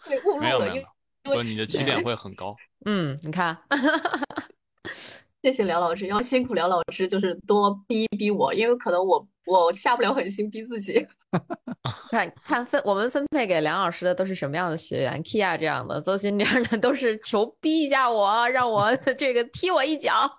[0.07, 0.87] 对，误入了， 没有没有因没
[1.25, 2.55] 有，不，你的起点会很高。
[2.87, 3.57] 嗯，你看，
[5.43, 11.07] 谢谢梁老师，要辛苦梁老师，就是多逼一逼我，因为可能我我下不了狠心逼自己。
[12.11, 20.31] 看看分我们分配给梁老师的都是什么样的学员？Kia 这样的，邹鑫这样的，都是求逼一下我，让我 这个踢我一脚。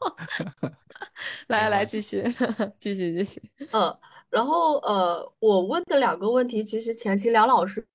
[1.47, 2.23] 来来，继续
[2.77, 3.41] 继续继续。
[3.71, 3.97] 嗯，
[4.29, 7.85] 然后呃，我问的两个问题，其实前期梁老师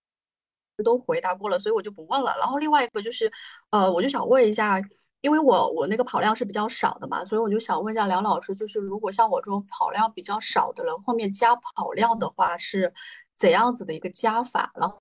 [0.82, 2.34] 都回答过了，所以我就不问了。
[2.38, 3.32] 然后另外一个就是，
[3.70, 4.80] 呃，我就想问一下，
[5.20, 12.92] 因为我我那个跑量是比较少的嘛，所以我就想问一下梁老师，就是如果像我这种跑量比较少的人，后面加跑量的话是
[13.36, 14.72] 怎样子的一个加法？
[14.74, 15.00] 然后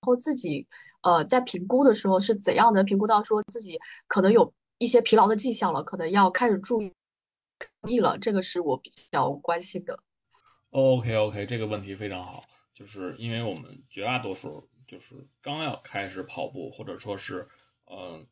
[0.00, 0.66] 然后自己
[1.02, 6.92] 呃在评估的时候是怎样能评估到说自己可能有一些疲劳的迹象了，可能要开始注意
[7.82, 9.98] 注意了，这个是我比较关心的。
[10.70, 12.44] OK OK，这个问题非常好，
[12.74, 17.48] 就是因为我们绝大多数就是刚要开始跑步，或者说是
[17.84, 18.26] 呃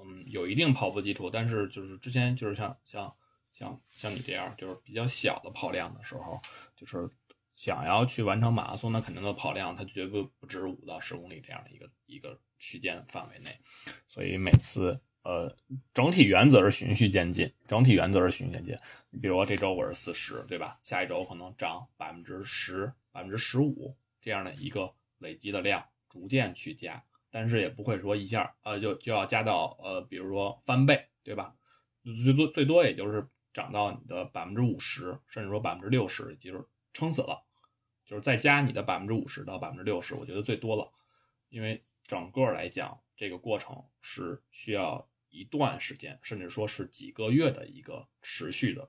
[0.00, 3.16] 嗯有一定跑步基础，但是就是之前就是像像
[3.52, 6.40] 像像你这样就是比较小的跑量的时候，
[6.76, 7.08] 就是
[7.54, 13.58] 想要去完成马拉松，那肯定的跑量它绝不不止五到十公里这样的一个一个区间范围内，
[14.06, 15.56] 所以每次呃
[15.94, 18.78] 整体原则是循序渐进，整体原则是循序渐进。
[19.10, 20.78] 你比如说这周我是四十，对吧？
[20.82, 31.56] 下一周可能涨百分之十、百分之十五这样的一个累积的量，逐渐去加，但是也不会说一下呃就就要加到呃比如说翻倍，对吧？
[32.24, 37.44] 最多最多也就是涨到你的百分之五十，甚至说百分之六十，也就是撑死了，
[38.04, 40.92] 就是再加你的百分之五十到百分之六十，我觉得最多了，
[41.48, 48.88] 因为整个来讲，这个过程是需要一段时间，甚至说是几个月的一个持续的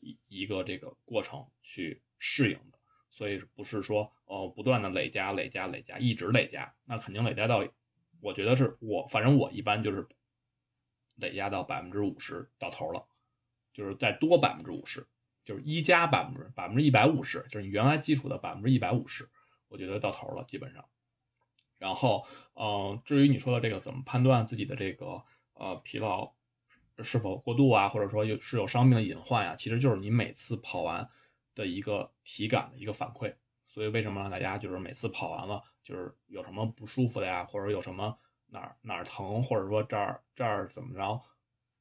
[0.00, 2.78] 一一个这个过程去适应的，
[3.10, 7.64] 所以不是说哦不断的累加累加累加，一直累加，那肯定累加到，
[8.20, 10.08] 我觉得是我反正我一般就是
[11.16, 13.04] 累加到百分之五十到头了，
[13.72, 15.06] 就是再多百分之五十，
[15.44, 19.28] 就是一加百分之百分之一百五十，就是你原来基础的百分之一百五十，
[19.68, 20.84] 我觉得到头了基本上。
[21.78, 26.34] 然后，嗯，至于你说的这个怎么判断自己的这个呃疲劳
[27.02, 31.08] 是否过度啊，或者说有是有伤病的隐患呀、其实就是你每次跑完
[31.60, 33.34] 的一个体感的一个反馈。
[33.68, 41.22] 所以为什么让大家就是每次跑完了，就是有什么不舒服的呀，或者有什么哪儿哪儿疼，或者说这儿这儿怎么着，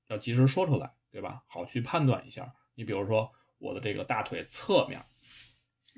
[0.08, 1.44] 要及时说出来，对吧？
[1.48, 2.54] 好去判断一下。
[2.76, 5.04] 你比如说我的这个大腿侧面，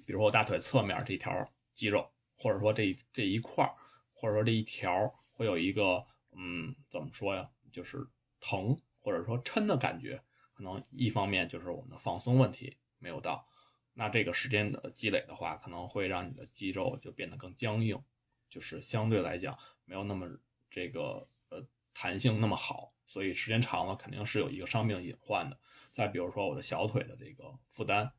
[0.06, 3.76] 比如说我大腿侧面这条肌肉，或者说这这一块儿，
[4.14, 7.50] 或者说这一条会有一个嗯，怎么说呀？
[7.74, 8.08] 就是
[8.40, 10.24] 疼或者说抻的感觉，
[10.54, 13.46] 可能一方面就是我们的放松问题没有到。
[13.94, 18.02] 那这个时间的积累的话，可能会让你的肌肉就变得更僵硬，
[18.50, 20.30] 就是相对来讲没有那么
[20.70, 21.62] 这个呃
[21.94, 25.60] 弹性那么好，所以时间长了肯定是有一个伤病隐患的。
[25.92, 28.12] 再比如说我的小腿的这个负担，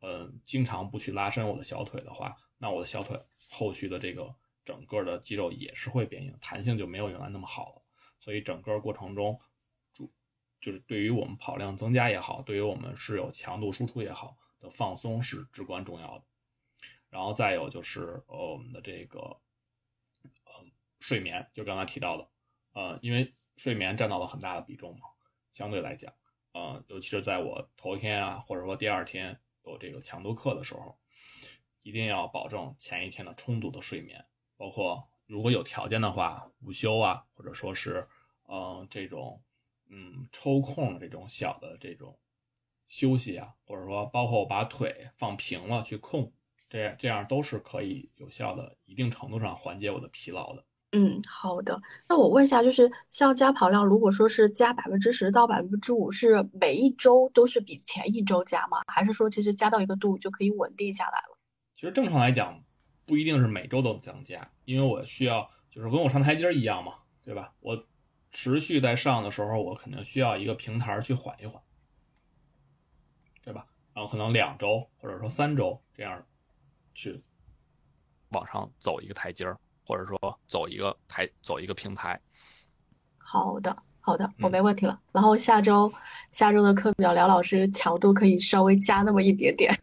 [0.00, 3.16] 呃，经常不去拉伸我的小腿的话，那我的小腿
[3.48, 4.34] 后续的这个
[4.64, 7.82] 整个的肌肉也是会变硬，弹性就没有原来那么好了。
[8.18, 9.38] 所以整个过程中，
[9.94, 10.12] 主
[10.60, 14.36] 就是对于我们跑量增加也好，对于我们是有强度输出也好。
[14.60, 16.24] 的放松是至关重要的。
[17.10, 20.64] 然后再有就是呃我们的这个呃
[21.00, 22.28] 睡眠，就刚才提到的，
[22.74, 25.06] 呃，因为睡眠占到了很大的比重嘛，
[25.50, 26.12] 相对来讲，
[26.52, 30.98] 呃，尤其是在我头一天啊，或者说第二天有这个强度课的时候，
[31.82, 38.06] 一定要保证前一天的充足的睡眠，包括如果有条件的话，午休啊，或者说是
[38.44, 39.42] 呃这种
[39.88, 42.18] 嗯抽空这种小的这种
[42.88, 46.32] 休息啊，或者说包括把腿放平了去控，
[46.68, 50.64] 这样这样都是可以有效的，一定程度上缓解我的疲劳的。
[50.92, 51.78] 嗯，好的。
[52.08, 58.78] 那我问一下，就是像加跑量，如果说是加百分之十到百分之五，是每一周都是比前一周加吗？
[58.86, 61.38] 还是说其实加到一个度就可以稳定下来了？
[61.76, 62.62] 其实正常来讲，
[63.04, 67.52] 不一定是每周都增加，因为我需要就是跟我上台阶儿一样嘛，对吧？
[67.60, 67.86] 我
[68.32, 71.62] 持续在上的时候，我肯定需要一个平台去缓一缓？
[73.98, 76.24] 然后可能两周或者说三周这样
[76.94, 77.20] 去
[78.28, 82.20] 往上走一个台阶儿，或者说走一个台走一个平台。
[83.16, 85.00] 好的，好的，我没问题了。
[85.10, 85.92] 然后下周
[86.30, 89.76] 下周的课表，梁老师强度可以稍微加那么一点点。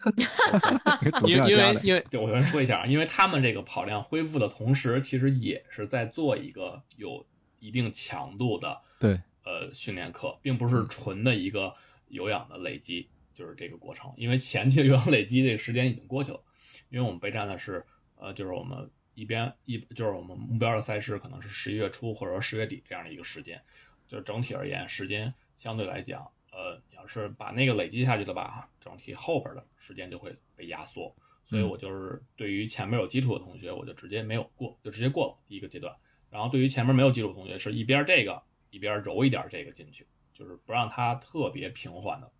[1.28, 7.26] 因为因为因为，对我先说一下啊，因为他们这个跑量恢复的同时，其实也是在做一个有
[7.60, 11.76] 一定强度的对呃训练课，并不是纯的一个
[12.08, 14.12] 有氧的累积，就是这个过程。
[14.18, 16.42] 因为前期的有氧累积这个时间已经过去了，
[16.90, 23.62] 因为我们备战的是呃，就是我们一边一就是我们目标的赛事可能是十一月初或者说十月底这样的一个时间，
[24.08, 26.28] 就是整体而言时间相对来讲。
[26.52, 31.14] 呃，要是把那个累积下去的吧，整体后边的时间就会被压缩，
[31.44, 35.94] 所以我就是对于前面有基础的同学，我就直接没有过，就直接过了第一个阶段。
[36.30, 42.32] 然后对于前面没有基础的同学，是一边这个一边揉一点这个进去，就是不让它特别平缓的，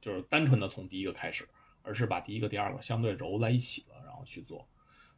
[0.00, 1.48] 就是单纯的从第一个开始，
[1.82, 4.66] 而是把第一个、第二个相对揉在一起了，然后去做，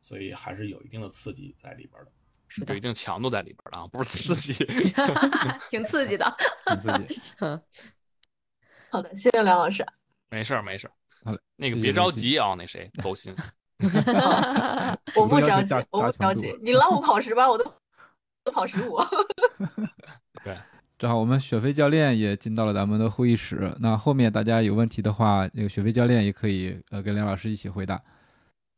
[0.00, 2.10] 所以还是有一定的刺激在里边的。
[2.68, 4.52] 有一定强度在里边的啊，不是刺激，
[5.70, 7.30] 挺刺激的， 挺刺激。
[8.90, 9.86] 好的，谢谢梁老师。
[10.28, 10.92] 没事儿，没事儿。
[11.56, 13.34] 那个别着急啊，那谁走心。
[15.14, 16.54] 我不着急，我不着急。
[16.62, 17.64] 你让我跑十八，我都
[18.44, 18.98] 都跑十五。
[20.44, 20.58] 对，
[21.02, 23.74] 正好我们雪飞教练也进到了咱们的会议室。
[23.80, 28.00] 那后面大家有问题的话，那个雪飞教练也可以呃跟梁老师一起回答。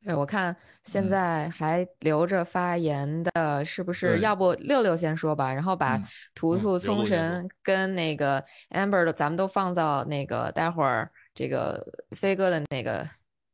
[0.03, 4.21] 对，我看现在还留着发言的，是不是？
[4.21, 6.01] 要不六六先说吧，然后把
[6.35, 13.07] 图图、聪神跟那个 Amber 的，咱们都放到那个待会儿这个飞哥的那个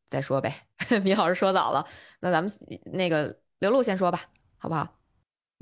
[0.08, 0.54] 再说呗。
[1.02, 1.84] 米老师说早了，
[2.20, 2.52] 那咱们
[2.84, 4.20] 那个刘璐先说吧，
[4.58, 4.99] 好不好？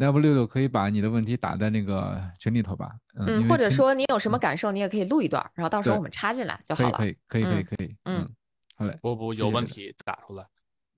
[0.00, 2.88] 那要不六六可以把你的问题打在那个群里头吧？
[3.16, 6.96] 嗯，或者说你有什么感受，你也可以录一段，然后到时候我们插进来就好了。
[6.96, 7.96] 可以，可以，可以，可以。
[8.04, 8.28] 嗯，
[8.76, 8.96] 好嘞。
[9.02, 10.46] 不不，有问题打出来。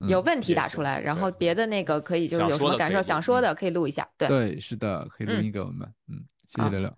[0.07, 6.97] 有问题打出来，然后别的那个可以就是有什么感受想说的可以录一下，对对是的，可以录音给我们，嗯，谢谢六六，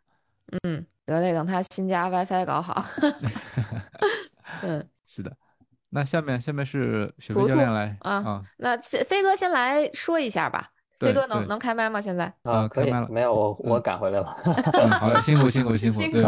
[0.63, 2.85] 嗯，得嘞，等他新家 WiFi 搞好，
[4.63, 5.35] 嗯，是的，
[5.89, 10.69] 那下面下面是雪飞教练来啊，那飞哥先来说一下吧。
[10.99, 11.99] 飞哥能能开麦吗？
[11.99, 13.07] 现在啊，可以了。
[13.09, 14.37] 没有我我赶回来了。
[14.99, 15.99] 好了，辛苦辛苦辛苦。
[15.99, 16.19] 辛苦。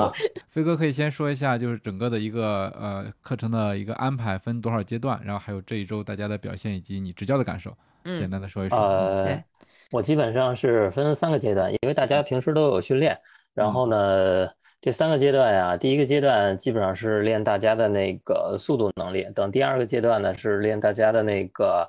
[0.49, 7.71] 飞哥可以先说一下，就是整个的一个呃课程的一个安排分多少阶段，然后还有这一周大家的表现以及你执教的感受，
[8.03, 8.77] 简单的说一说。
[8.77, 9.43] 呃，
[9.91, 13.17] 我基本上是分三个阶段，因为大家平时都有训练，
[13.53, 14.47] 然后呢，
[14.81, 21.87] 这三个阶段呀，第一个阶段基本上是练大家的那个速度能力，等第二个阶段呢是练大家的那个。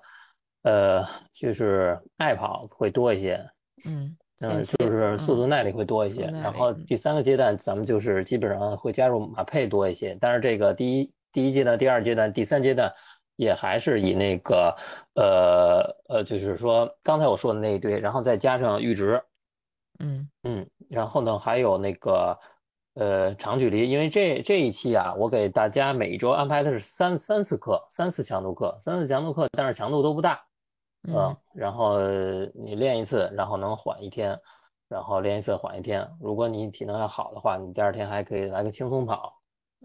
[0.66, 3.40] 呃，就是爱跑会多一些，
[3.84, 6.24] 嗯嗯，就是速度耐力会多一些。
[6.42, 10.16] 然后第三个阶段，咱们就是基本上会加入马配多一些。
[10.20, 12.92] 但是这个第一第一阶段、第二阶段、第三阶段
[13.36, 14.76] 也还是以那个
[15.14, 19.22] 呃呃，就是说刚才我说的那一堆，然后再加上阈值，
[20.00, 22.36] 嗯嗯，然后呢还有那个
[22.94, 30.42] 呃长距离，因为这这一期啊，我给大家每一周安排的是三三次课，三次强度课，三次强度课，但是强度都不大。
[31.08, 31.98] 嗯，然后
[32.54, 34.38] 你练一次，然后能缓一天，
[34.88, 36.06] 然后练一次缓一天。
[36.20, 39.34] 如果你体能要好的话，你第二天还可以来个轻松跑。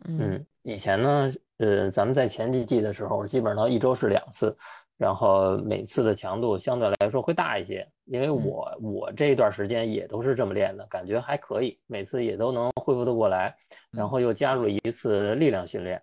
[0.06, 4.56] 嗯，以前呢，呃，咱们在前几季的时候，基本上一周是两次，
[4.98, 7.88] 然后每次的强度相对来说会大一些。
[8.06, 13.56] 因为我我这一段时间也都是这么练的，感觉还可以，每次也都能恢复得过来。
[13.92, 16.02] 然后又加入一次力量训练，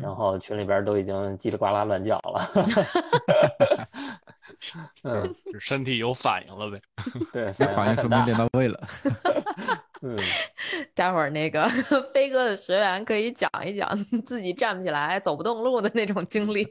[0.00, 2.48] 然后群里边都已经叽里呱啦乱叫了。
[5.04, 6.80] 嗯，身体有反应了呗？
[7.32, 8.88] 对，反应说明练到位了。
[10.02, 10.18] 嗯，
[10.94, 11.66] 待会儿那个
[12.12, 16.62] 飞哥的学员可以讲一讲自己站不起来、走不动路的那种经历。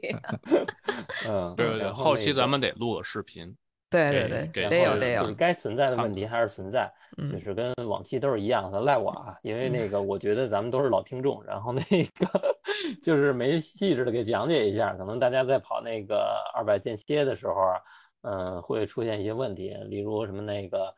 [1.26, 3.56] 嗯，对对对，后后期咱们得录个视频。
[3.94, 5.34] 对对给对，给得有后就是得有。
[5.34, 12.56] 该存在的问题还是存在，嗯就是跟往期都是一样的，赖我啊，因为那个我觉得咱们都是老听众，然后那个
[13.02, 17.80] 就是没细致的给讲解一下，可能大家在跑那个二百间歇的时候啊，
[18.22, 20.94] 嗯，会出现一些问题，例如什么那个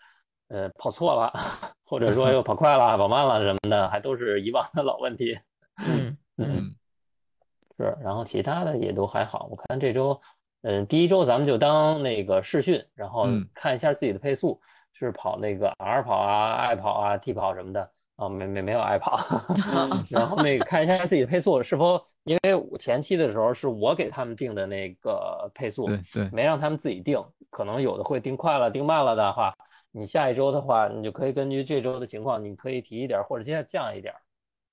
[0.48, 1.32] 呃跑错了，
[1.84, 5.38] 或者说又跑快了、跑慢了什么的，还都是以往的老问题。
[5.86, 6.74] 嗯嗯，
[7.78, 9.48] 是，然后其他的也都还好。
[9.50, 10.20] 我看这周，
[10.62, 14.60] 嗯，第一周咱们就当那个试训，然后嗯看一下自己的配速，
[14.92, 19.18] 是跑那个 R 跑啊、I 跑啊、T 跑什么的啊，没没没有 I 跑，
[20.10, 29.54] 然后那个看一下自己的配速是否，因为我前期的时候是我给他们定的那个配速，对对，没让他们自己定，可能有的会定快了、定慢了的话，
[29.92, 34.20] 你下一周的话，你就可以根据这周的情况，你可以提一点儿或者降降一点儿，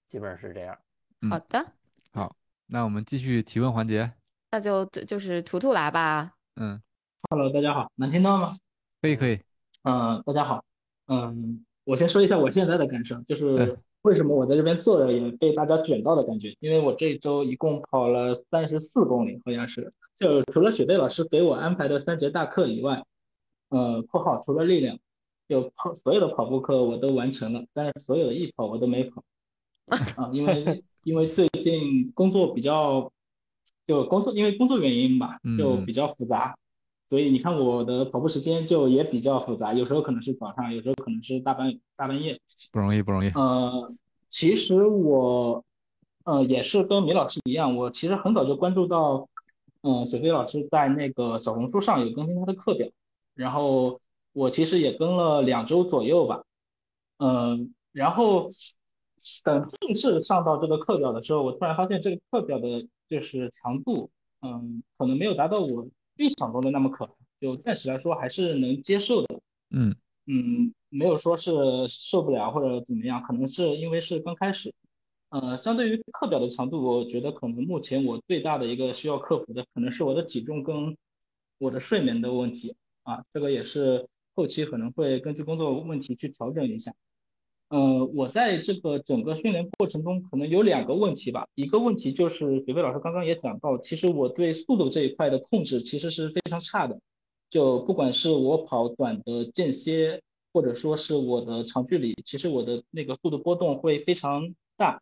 [0.08, 0.76] 基本上是这样。
[1.22, 1.66] 嗯好的，
[2.14, 2.36] 好，
[2.68, 4.12] 那我们继续提问环节。
[4.54, 6.32] 那就就是图图来吧。
[6.58, 6.80] 嗯
[7.28, 8.54] ，Hello，大家好，能听到吗？
[9.02, 9.40] 可以可以。
[9.82, 10.64] 嗯、大家好，
[11.08, 23.04] 嗯，我先说一下我现在的感受，就是为什么我在这边坐着也被大家卷到的感觉，因为我这周一共跑了三十四公里，好像是，就除了雪贝老师给我安排的三节大课以外，
[23.70, 25.00] 呃（括号除了力量），
[25.50, 29.24] 就跑所有的跑步课我都完成了，但是所有的艺跑我都没跑，
[30.16, 33.12] 啊，因为因为最近工作比较，
[33.88, 36.58] 就工作因为工作原因吧，就嗯比较复杂。
[37.06, 42.40] 所以你看我的跑步时间就也比较复杂，有时候可能是早上，有时候可能是大半大半夜。
[42.72, 43.30] 不容易不容易。
[43.30, 43.94] 呃，
[44.30, 45.64] 其实我
[46.24, 49.28] 呃也是跟米老师一样，我其实很早就关注到，
[49.82, 52.88] 嗯、雪飞老师在那个小红书上有更新他的课表，
[53.36, 54.00] 然后
[54.32, 56.44] 我其实也跟了两周左右吧，
[57.18, 58.50] 嗯、然后
[59.44, 64.10] 等正式上到这个课表的时候，我突然发现这个课表的就是强度，
[64.42, 69.40] 嗯，可能没有达到我预想中的那么可怕，就暂时来说还是能接受的。
[69.70, 69.96] 嗯
[70.26, 71.52] 嗯，没有说是
[71.88, 74.74] 受不了或者怎么样，可能是因为是刚开始。
[75.30, 80.96] 呃，相对于课表的强度，我觉得可能目前我最大的一个需要克服的，可能是我的体重跟
[81.58, 86.94] 我的睡眠的问题啊，这个也是后期可能会根据工作问题去调整一下。
[87.70, 91.48] 呃，我在这个整个训练过程中，可能有两个问题吧。
[91.56, 97.00] 一个问题就是雪飞老师刚刚也讲到，其实我对速度这一块的控制其实是非常差的。
[97.50, 105.02] 就不管是我跑短的间歇，或者说是我的长距离，其实我的那个速度波动会非常大。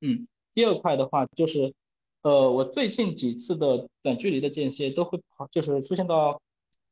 [0.00, 1.72] 嗯，第二块的话就是，
[2.22, 6.40] 呃，我最近几次的短距离的间歇都会跑，就是出现到，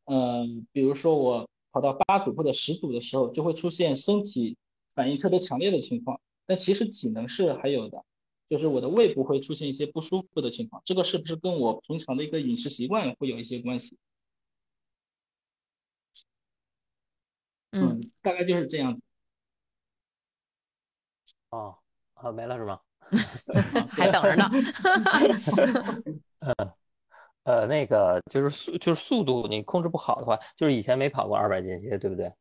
[0.07, 4.57] 嗯、比如说我跑到八组或者十组的时候，就会出现身体
[4.95, 8.05] 反应特别强烈的情况，但其实体能是还有的，
[8.49, 13.97] 就是我的胃部会出现一些不舒服的情况，这个是不是跟我平常的一个饮食习惯会有一些关系？
[17.73, 19.05] 嗯，大概就是这样子。
[21.51, 21.77] 哦，
[22.15, 22.81] 啊，没了是吗？
[23.91, 24.51] 还等着呢。
[26.41, 26.73] 嗯，
[27.45, 32.33] 呃，那个就是速就是速度你控制不好的话，就是以前没跑过二百间歇，对不对？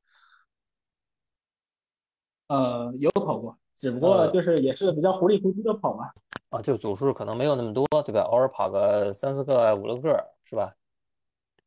[2.50, 6.10] 呃，有跑过，只不过呃就是也是比较糊里糊涂的跑嘛。
[6.50, 8.22] 啊，就组数可能没有那么多，对吧？
[8.22, 10.76] 偶尔跑个三四个、五六个，是吧？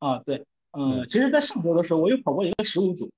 [0.01, 3.09] 啊，对，嗯，其实，在上周的时候，我有跑过一个十五组。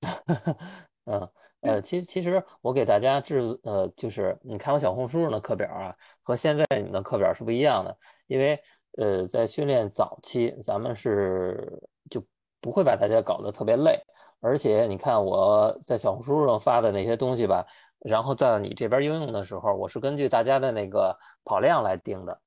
[1.04, 1.28] 嗯，
[1.60, 7.94] 呃，其实其实我给大家制呃，就是你看我小红书上的课表啊，和现在你们的课表是不一样的，
[8.26, 8.58] 因为
[8.96, 12.24] 呃，在训练早期，咱们是就
[12.62, 14.02] 不会把大家搞得特别累，
[14.44, 17.66] 而且你看我在小红书上发的那些东西吧，
[18.00, 22.38] 然后在你这边应用的时候，我是根据大家的那个跑量来定的。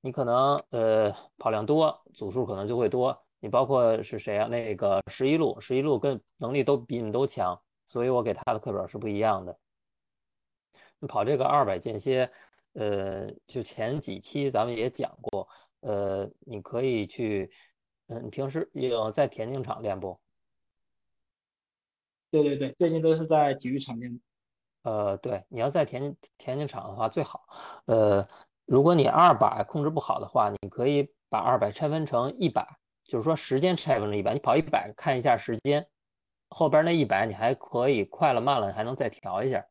[0.00, 3.16] 你可能呃跑量多，组数可能就会多。
[3.38, 4.48] 你包括是谁啊？
[4.48, 7.56] 那个十一路，十一路跟能力都比你们都强，
[7.86, 9.56] 所以我给他的课表是不一样的。
[10.98, 12.28] 你跑这个二百间歇，
[12.72, 15.46] 呃，就前几期咱们也讲过，
[15.82, 17.48] 呃，你可以去，
[18.08, 20.18] 嗯、你平时有在田径场练不？
[22.32, 24.18] 对对对，最近都是在体育场练。
[24.84, 27.44] 呃，对，你要在田田径场的话最好。
[27.84, 28.26] 呃，
[28.64, 32.66] 如果你二百控制不好的话，你可以把二百拆分成一百，
[33.04, 35.86] 就是说时间拆分成一百，你跑一百看一下时间，
[36.48, 39.64] 后边那一百你还可以快了慢了，你还能再调一下。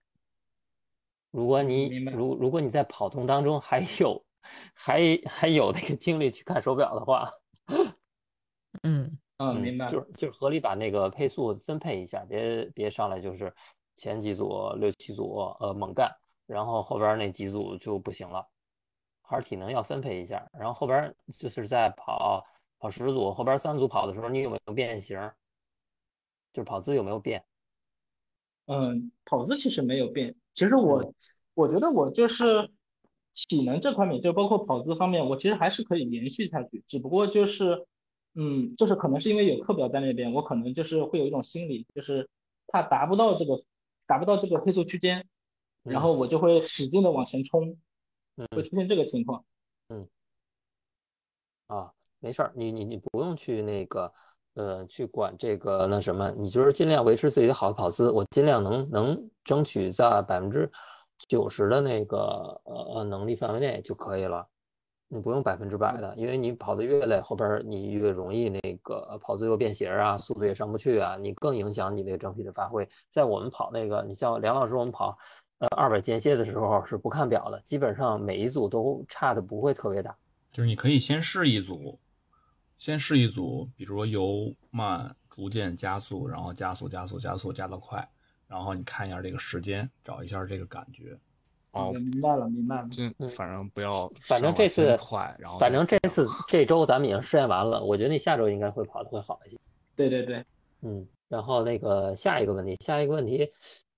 [1.31, 4.23] 如果你如如果你在跑动当中还有
[4.73, 7.31] 还还有那个精力去看手表的话，
[8.83, 9.87] 嗯嗯，明白。
[9.87, 13.51] 就是就是合理把那个配速分配一下，别别上来就是
[13.95, 16.15] 前几组六七组呃猛干，
[16.45, 18.47] 然后后边那几组就不行了，
[19.23, 20.47] 还是体能要分配一下。
[20.53, 22.45] 然后后边就是在跑
[22.77, 25.17] 跑十组，后边三组跑的时候，你有没有变形？
[26.53, 27.43] 就是跑姿有没有变？
[28.67, 30.35] 嗯，跑姿其实没有变。
[30.53, 31.15] 其实我
[31.55, 32.69] 我觉得我就是
[33.33, 37.87] 体能这块面，就包括跑姿方面，我其实还是可以延续下去，只不过就是。
[38.33, 42.29] 嗯，就是可能是因为有课表在那边，我可能就是会有一种心理，就是
[42.67, 43.61] 怕达不到这个
[44.07, 45.27] 达不到这个配速区间，
[45.83, 47.77] 然后我就会使劲的往前冲，
[48.55, 49.43] 会出现这个情况。
[49.89, 50.07] 嗯，
[51.67, 54.13] 啊，没事儿，你你你不用去那个
[54.53, 60.71] 呃去管这个那什么，你就是尽量维持自己的好的跑姿，我尽量能能争取在百分之
[61.27, 62.17] 九十的那个
[62.63, 64.47] 呃呃能力范围内就可以了。
[65.13, 72.87] 你不用百分之百的，因为你跑得越累，后边你越容易那个跑自由变形啊，速度也上不去啊，你更影响你那个整体的发挥。
[73.09, 75.17] 在我们跑那个，你像梁老师，我们跑
[75.57, 80.15] 呃二百间歇的时候是不看表的，基本上每一组都差的不会特别大。
[80.53, 81.99] 就是你可以先试一组，
[82.77, 88.09] 先试一组，比如说由慢逐渐加速，然后加速加速加速加到快，
[88.47, 91.19] 然后你看一下这个时间，找一下这个感觉。
[91.71, 92.83] 哦，明白了，明白了。
[92.89, 99.57] 就反正不要，反正这次快，然后反正这次 这周咱们已经试验完了，我觉得你下周应该会跑的会好一些。
[99.95, 100.43] 对对对，
[100.81, 103.49] 嗯，然后那个下一个问题，下一个问题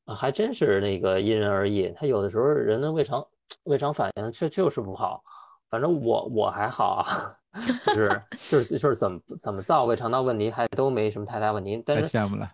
[0.05, 3.25] 啊，还真是那个因人而异，他有的时候人的胃肠
[3.63, 5.23] 胃肠反应确就是不好，
[5.69, 7.35] 反正我我还好啊，
[7.87, 12.51] 就是就是就是怎么怎么造胃肠道问题还都没什么太大问题，但是羡慕了，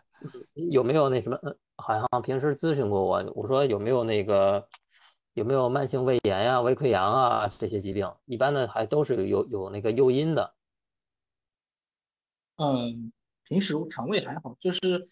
[0.54, 1.38] 有没有那什么？
[1.76, 4.66] 好像平时咨询过我，我说有没有那个？
[5.40, 8.12] 有没有慢性胃炎呀、胃溃疡啊这些疾病？
[8.26, 10.54] 一般的还都是有有那个诱因的。
[12.58, 13.14] 嗯，
[13.46, 15.08] 平时肠胃还好，就是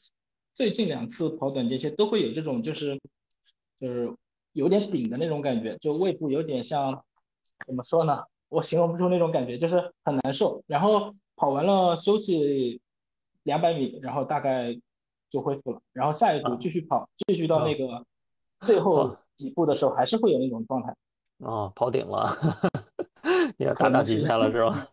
[0.54, 3.00] 最近两次跑短间歇都会有这种，就是
[3.80, 4.14] 就是
[4.52, 7.06] 有点顶的那种感觉，就胃部有点像
[7.66, 8.26] 怎么说呢？
[8.50, 10.62] 我形容不出那种感觉，就是很难受。
[10.68, 12.82] 然后跑完了休息
[13.44, 14.78] 两百米，然后大概
[15.30, 15.82] 就恢复了。
[15.94, 18.06] 然后下一组继续跑，继续到那个
[18.60, 19.16] 最后。
[19.38, 20.94] 几步的时候还是会有那种状态，
[21.38, 22.30] 哦，跑顶了，
[23.58, 24.88] 你要大大极限了是吧？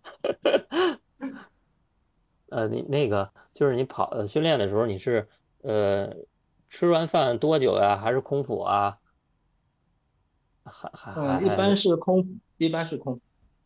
[2.51, 5.27] 呃，你那个就是你跑训练的时候，你是
[5.63, 6.15] 呃
[6.69, 7.97] 吃完饭多久呀？
[7.97, 8.99] 还是空腹啊？
[10.65, 13.23] 还还还一般是空，一般是空腹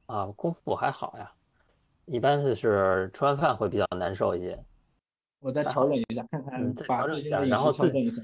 [0.06, 1.32] 啊，空腹还好呀，
[2.06, 4.58] 一般是是吃完饭会比较难受一些。
[5.40, 8.22] 我再调整一下，看看把调整一下，然后调整一下。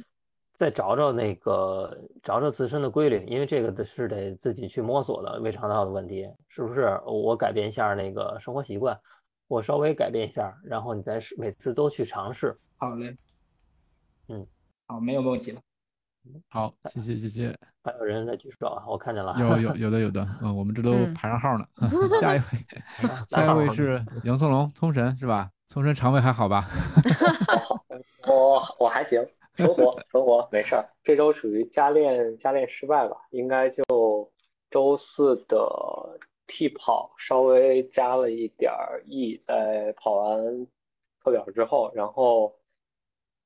[0.55, 7.01] 再找找那个找找自身的规律，因为这个是得自己去摸索的胃肠道的问题，是不是？
[7.05, 8.99] 我改变一下那个生活习惯，
[9.49, 12.57] 我稍微改变一下，然后你再每次都去尝试。
[12.77, 13.17] 好嘞，
[14.29, 14.47] 嗯，
[14.87, 15.61] 好，没有问题了。
[16.49, 17.55] 好，谢谢谢谢。
[17.83, 19.35] 还有人在举手啊，我看见了。
[19.39, 21.67] 有有 有的有的，嗯，我们这都排上号呢。
[22.21, 22.45] 下一位，
[23.29, 25.51] 下一位是杨松龙，聪神是吧？
[25.69, 26.69] 聪神肠胃还好吧？
[28.29, 29.21] 我我还行。
[29.57, 33.83] 存活 存活没事儿，这周属于加练加练失败吧，应该就
[34.71, 40.67] 周四的替跑稍微加了一点儿 E，在跑完
[41.23, 42.55] 课表之后，然后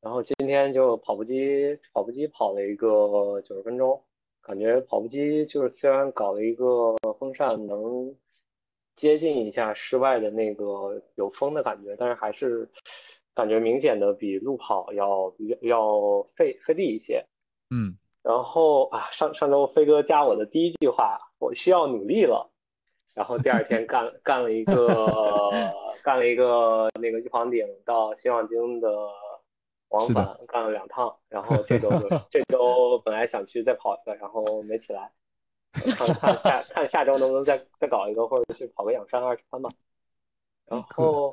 [0.01, 4.03] 然后今天就跑步机跑步机跑了一个九十分钟，
[4.41, 8.15] 感觉跑步机就是虽然搞了一个风扇能
[8.97, 12.69] 接近一下室外的那个有风的感觉，但是还是。
[13.39, 17.25] 感觉明显的比路跑要要费费力一些，
[17.71, 22.51] 嗯，然后啊，上上周飞哥加我的第一句话，我需要努力了，
[23.15, 25.53] 然后第二天干干了一个
[26.03, 28.91] 干了一个那个玉皇顶到新望京的
[29.91, 35.13] 往返，干了两趟，然后这周就 这周本来想去再跑一个，然后没起来，
[35.97, 39.71] 看看下 看下周能不能再再搞一个，或者去跑个仰山二十三吧，
[40.67, 41.33] 然后。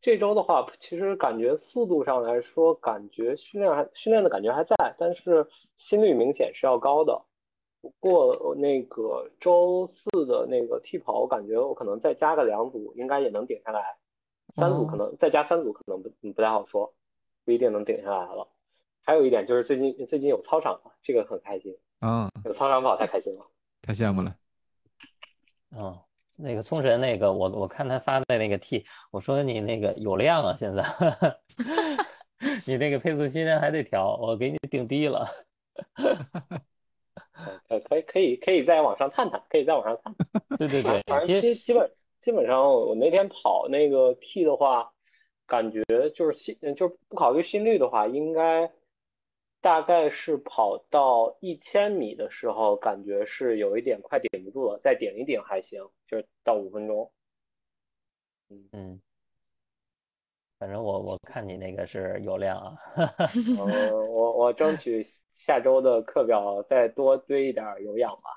[0.00, 7.22] 这周的话，其实感觉速度上来说，感觉训练还训练的感觉还在，但是心率明显是要高的。
[7.80, 13.96] 不过那个周四的那个替跑，我感觉我可能再加个两组，应该也能顶下来。
[14.56, 16.92] 三组可能再加三组可能不不太好说，
[17.44, 18.48] 不一定能顶下来了。
[19.02, 22.28] 还有一点就是最近最近有操场了，这个很开心啊！
[22.44, 23.46] 有操场跑太开心了，
[23.82, 24.34] 太羡慕了。
[25.76, 25.96] 嗯。
[26.36, 30.82] 那个聪神，那个我我看他发的那个 T，我说你那个有量啊，现在，
[32.66, 35.26] 你那个配速现在还得调，我给你定低了。
[37.68, 40.14] 呃，可以可以可以在网上探探，可以在网上探。
[40.58, 44.90] 对对对，反正基基本基本上我那天跑那个 T 的话，
[45.46, 45.82] 感觉
[46.14, 48.70] 就是心，嗯就是不考虑心率的话，应该
[49.66, 57.10] 大概是跑到一千米的时候，感觉是有一点快顶不住了，再顶一顶还行，就是到五分钟。
[58.48, 59.00] 嗯嗯，
[60.60, 62.76] 反正我我看你那个是有量啊。
[63.58, 68.30] 呃，我我争取下周的课表再多堆一点儿有氧吧，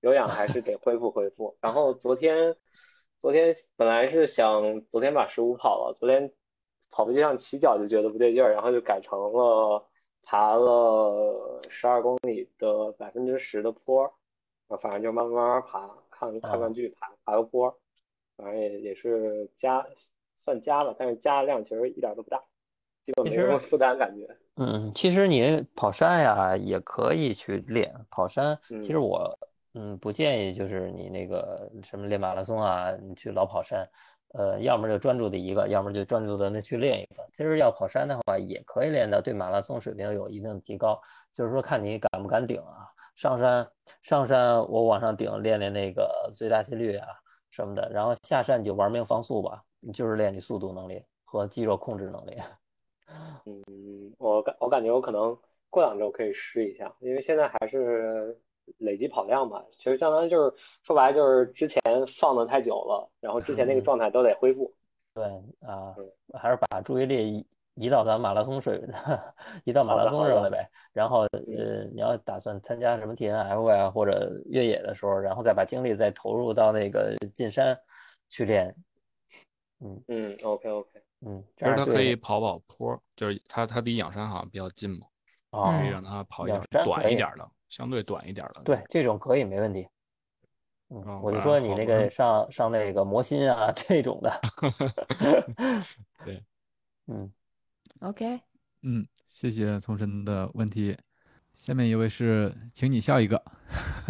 [0.00, 1.56] 有氧还是得恢复恢复。
[1.62, 2.54] 然后昨天，
[3.22, 6.30] 昨天本来是想昨天把十五跑了，昨天
[6.90, 9.88] 跑步机上起脚就觉得不对劲儿，然后就改成了
[10.26, 14.10] 爬了十二公里的百分之十的坡儿，
[14.66, 17.74] 啊，反正就慢慢爬，看看看剧，爬爬个坡儿，
[18.36, 19.86] 反正也也是加
[20.36, 22.42] 算加了，但是加的量其实一点儿都不大，
[23.06, 24.36] 基本没什么负担感觉。
[24.56, 28.58] 嗯，其实你跑山呀也可以去练跑山。
[28.82, 29.38] 其实我
[29.74, 33.88] 嗯不建议就是你那个什么练马拉松啊，你去老跑山，
[34.34, 37.26] 呃，要么就专注的一个，要么就专注的那去练一个。
[37.32, 41.00] 其实要跑山的话，也可以练到对马拉松水平有一定的提高，
[41.32, 42.86] 就是说看你敢不敢顶啊。
[43.14, 43.66] 上山
[44.02, 47.08] 上山我往上顶练练那个最大心率啊
[47.50, 49.62] 什么的，然后下山你就玩命放速吧，
[49.94, 52.36] 就是练你速度能力和肌肉控制能力。
[53.46, 55.34] 嗯，我感我感觉我可能
[55.70, 58.38] 过两周可以试一下，因为现在还是
[58.78, 59.62] 累积跑量嘛。
[59.76, 60.52] 其实相当于就是
[60.82, 61.80] 说白了就是之前
[62.18, 64.72] 放的太久了，然后之前那个状态都得恢复。
[65.14, 65.24] 对
[65.60, 65.94] 啊，
[66.38, 68.82] 还是把注意力移移到咱马拉松水，
[69.64, 70.68] 移到马拉松上来呗。
[70.92, 77.78] 然后呃，你要打算参加什么 TNF 呀或者越野的时候，然后再把精力再投入到那个进山
[78.28, 78.74] 去练。
[79.80, 81.02] 嗯嗯，OK OK。
[81.20, 85.06] 嗯，其实他可以跑跑坡，就是他他离仰山好像比较近嘛，
[85.50, 88.62] 啊可以让他跑一仰点短一点的，相对短一点的。
[88.64, 89.88] 对，这种可以没问题。
[90.88, 94.40] 嗯，哦我就说你那个上上那个魔心啊 这种的。
[96.24, 96.42] 对，
[97.06, 97.32] 嗯
[98.00, 98.40] OK，
[98.82, 100.96] 嗯，谢谢丛神的问题。
[101.54, 103.42] 下面一位是，请你笑一个。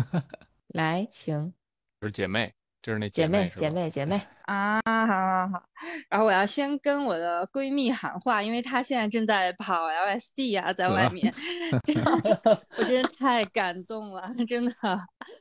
[0.74, 1.54] 来，请
[2.00, 2.52] 这是姐妹，
[2.87, 5.62] 这是那姐妹，姐妹，姐妹，啊，好好好。
[6.09, 11.34] 然后我要先跟我的闺蜜喊话，因为她现在正在跑 LSD 啊，在外面，
[11.82, 12.20] 这样
[12.76, 14.72] 我真的太感动了，真的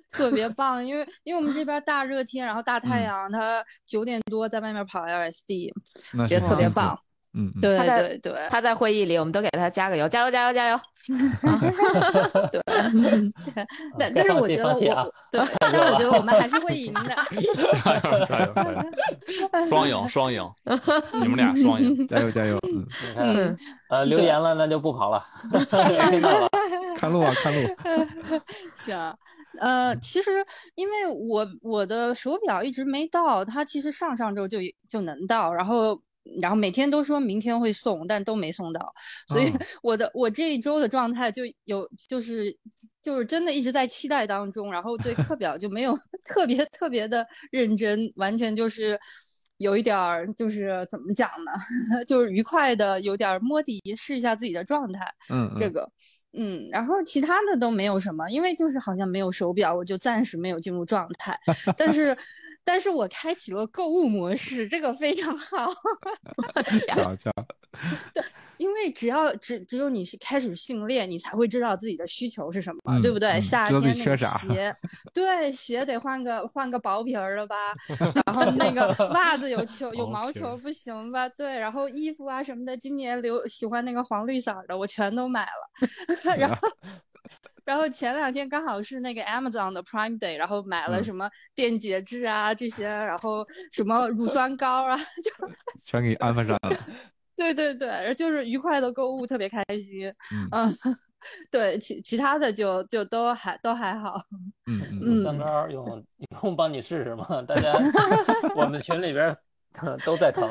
[0.10, 0.84] 特别棒。
[0.84, 5.72] 因为因为我们这边大热天，然后大太阳，她九点多在外面跑 LSD，
[6.28, 7.00] 觉得特别棒。
[7.36, 10.80] 嗯，嗯对对对，他在会议里，我们都给他加个油，加油，加油，加油。
[12.52, 12.62] 对，
[14.00, 14.74] 但但是我觉得我
[15.30, 17.16] 对， 但是我觉得我们还是会赢的。
[17.84, 19.68] 加油加油加油！
[19.68, 20.50] 双赢双赢，
[21.22, 22.58] 你们俩双赢，加油加油！
[23.18, 23.56] 嗯，
[23.90, 25.24] 呃，留言了那就不跑了，
[26.10, 26.50] 听到了。
[26.96, 27.60] 看路啊看路。
[28.74, 28.98] 行，
[29.60, 30.32] 呃，其实
[30.74, 34.58] 因为我我的手表一直没到，它其实上上周就
[34.90, 36.00] 就能到，然后
[36.42, 38.94] 然后每天都说明天会送，但都没送到，
[39.28, 42.56] 所以哦 我的我这一周的状态就有就是
[43.04, 49.00] 就是真的一直在期待当中，然后对课 表就没有 特别特别的认真，完全就是。
[49.60, 55.06] 有一点儿就是怎么讲呢，就是愉快的，有点儿摸底，试一下自己的状态。
[55.30, 55.90] 嗯嗯这个，
[56.34, 61.40] 嗯，然后其他的都没有什么，因为就是好像没有手表，我就暂时没有进入状态。
[61.78, 62.14] 但是，
[62.66, 65.72] 但是我开启了购物模式，这个非常好。
[66.90, 67.32] 瞧瞧，
[68.14, 68.24] 对，
[68.58, 73.30] 因为只要只只有你是开始训练，你才会知道自己的需求是什么，嗯对不对？
[73.34, 74.76] 嗯夏天那个鞋，
[75.14, 77.56] 对，鞋得换个换个薄皮儿了吧？
[78.26, 81.30] 然后那个 袜子有球有毛球不行吧？
[81.30, 86.36] 对，然后衣服啊什么的，今年流喜欢那个黄绿色儿的，我全都买了。
[86.38, 86.68] 然后
[87.64, 95.50] 然后前两天刚好是那个 Amazon 的 Prime Day，然后买了嗯什么电解质啊这些，然后什么乳酸膏啊， 就
[95.84, 96.78] 全给安排上了。
[97.36, 100.14] 对对对，就是愉快的购物，特别开心。
[100.52, 100.72] 嗯，
[101.52, 104.22] 对，其其他的就就都还都还好。
[104.68, 106.06] 嗯嗯三高用
[106.44, 107.42] 用帮你试试吗？
[107.48, 107.74] 大家
[108.56, 109.36] 我们群里边
[110.06, 110.48] 都在疼。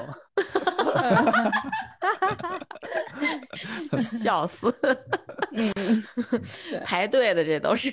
[4.01, 4.74] 笑死！
[5.53, 5.70] 嗯，
[6.84, 7.92] 排队的这都是。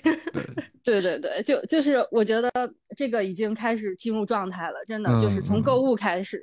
[0.84, 2.50] 对对对，就就是我觉得
[2.98, 6.42] 这个已经开始进入状态了，真的就是嗯从购物开始。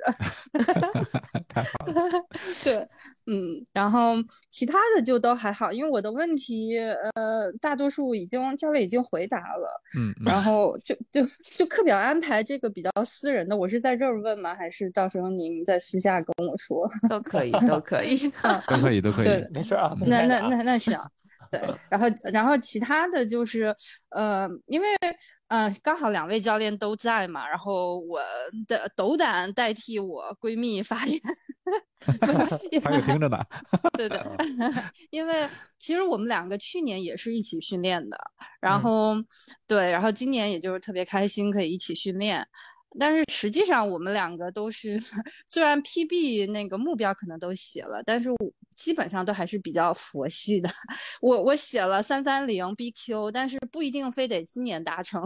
[2.62, 2.88] 对，
[3.26, 4.14] 嗯，然后
[4.48, 9.82] 其他的就都还好，因为我的问题，呃，大多数已经教练已经回答了。
[9.98, 11.20] 嗯，然后就就
[11.56, 14.54] 就课表安排这个比较私人的，我是在这儿问吗？
[14.54, 16.88] 还是到时候您在私下跟我说？
[17.08, 18.16] 都可以，都可以。
[18.66, 19.94] 都可以都可以对，没事啊。
[20.06, 20.98] 那那那那行，
[21.50, 23.74] 对， 然后然后其他的就是，
[24.10, 24.86] 呃，因为
[25.48, 28.20] 呃，刚好两位教练都在嘛，然后我
[28.66, 31.18] 的斗胆代替我闺蜜发言。
[32.82, 33.38] 还有听着呢。
[33.92, 34.20] 对对，
[35.10, 39.14] 因为其实我们两个去年也是一起训练的，嗯然后、
[39.66, 42.46] 对，然后今年也就是特别开心可以一起训练。
[42.98, 44.98] 但是实际上我们两个都是，
[45.46, 48.36] 虽然 PB 那个目标可能都写了，但是我
[48.70, 50.70] 基本上都还是比较佛系的。
[51.20, 55.22] 我我写了三三零 BQ，但是不一定非得今年达成。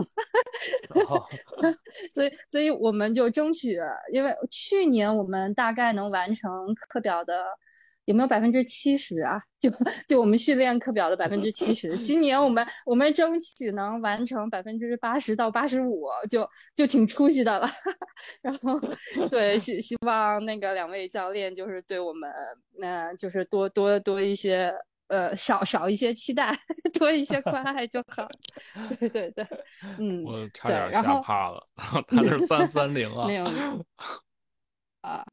[2.11, 3.77] 所以，所以我们就争取，
[4.13, 7.45] 因为去年我们大概能完成课表的
[8.07, 9.41] 有没有百分之七十啊？
[9.61, 9.71] 就
[10.09, 17.69] 就我们训练课表的百分之七十，今年我们我们争取能完成百分之八十到八十五，就就挺出息的了。
[18.43, 18.81] 然后，
[19.31, 22.31] 对，希希望那个两位教练就是对我们，
[22.81, 24.75] 呃，就是多多多一些。
[25.09, 26.59] 呃，少少一些期待，
[26.99, 28.27] 多一些关爱就好。
[28.99, 29.47] 对对对，
[29.99, 33.85] 嗯，我差对点吓怕了，他是三三零啊，没有没有
[35.07, 35.25] 啊，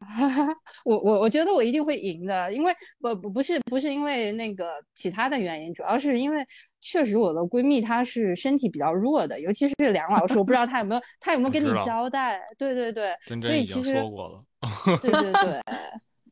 [0.84, 6.44] 我我我觉得我一定会赢的，因为不不不是不是因为那个其他的原因，主要是因为
[6.82, 12.42] 确实我的闺蜜她是身体比较弱的，尤其是梁老师，我不知道她有没有她有没有跟你交代？
[12.58, 14.44] 对对对，所以其实说过了。
[15.02, 15.62] 对 对对。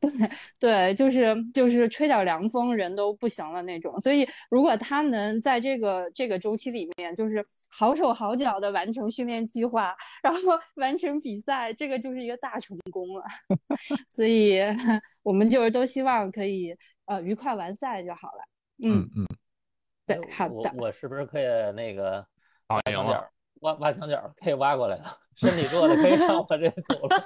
[0.00, 0.28] 对
[0.58, 4.00] 对，就是就是吹点凉风，人都不行了那种。
[4.00, 10.40] 所以，如果他能在这个这个周期里面，就是好手好脚的完成训练计划，然后
[10.76, 13.24] 完成比赛，这个就是一个大成功了。
[14.10, 14.60] 所以，
[15.22, 16.74] 我们就是都希望可以
[17.06, 18.42] 呃愉快完赛就好了。
[18.82, 19.26] 嗯嗯，
[20.06, 20.72] 对，好我的。
[20.78, 22.24] 我是不是可以那个
[22.66, 23.28] 打挖墙角？
[23.62, 27.24] 挖挖墙角可以挖过来了，身体弱的可以上我这走了。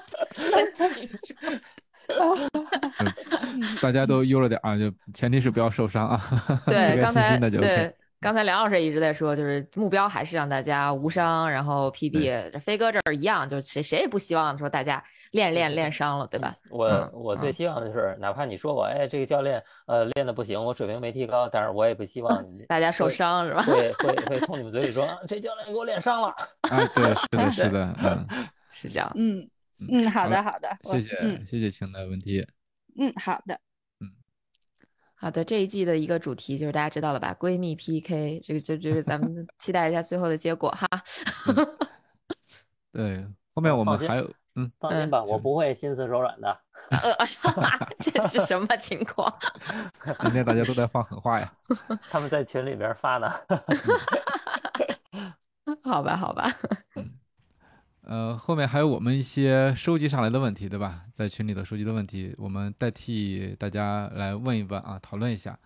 [3.80, 6.20] 大家都悠着点啊，就前提是不要受伤啊。
[6.66, 7.94] 对， 刚才对。
[8.20, 16.54] 刚才梁老师一直在说，就是目标还是让大家无伤，然后 PB，这飞哥这儿一样，就谁谁也不希望说大家练练练伤了，对吧？
[16.70, 26.28] 我嗯我最希望的是，哪怕你说我，哎，这个教练呃练的不行，我水平没提高，但是我也不希望 大家受伤是吧会会会从你们嘴里说，啊这教练给我练伤了。
[26.70, 28.24] 啊，对，是的，是的，嗯，
[28.70, 29.10] 是这样。
[29.16, 29.44] 嗯
[29.88, 32.46] 嗯，好的好的，谢谢嗯谢谢晴的问题。
[32.98, 33.58] 嗯好的。
[34.00, 34.10] 嗯
[35.14, 37.34] 好的，这一季的一个主题就是大家知道了吧？
[37.38, 40.86] 闺蜜 PK，这个就就是咱们 期待一下最后的结果哈。
[42.92, 46.58] 对，后面我们还有，嗯，放心吧，我不会心慈手软的。
[46.90, 47.16] 呃，
[48.00, 49.32] 这是什么情况？
[50.20, 51.50] 今天大家都在放狠话呀。
[52.10, 53.32] 他们在群里边发呢。
[55.82, 56.50] 好吧，好吧。
[58.12, 61.04] 呃，后面还有我们一些收集上来的问题，对吧？
[61.14, 65.58] 在群里的收集的问题，我们代替大家来问一问啊，讨论一下。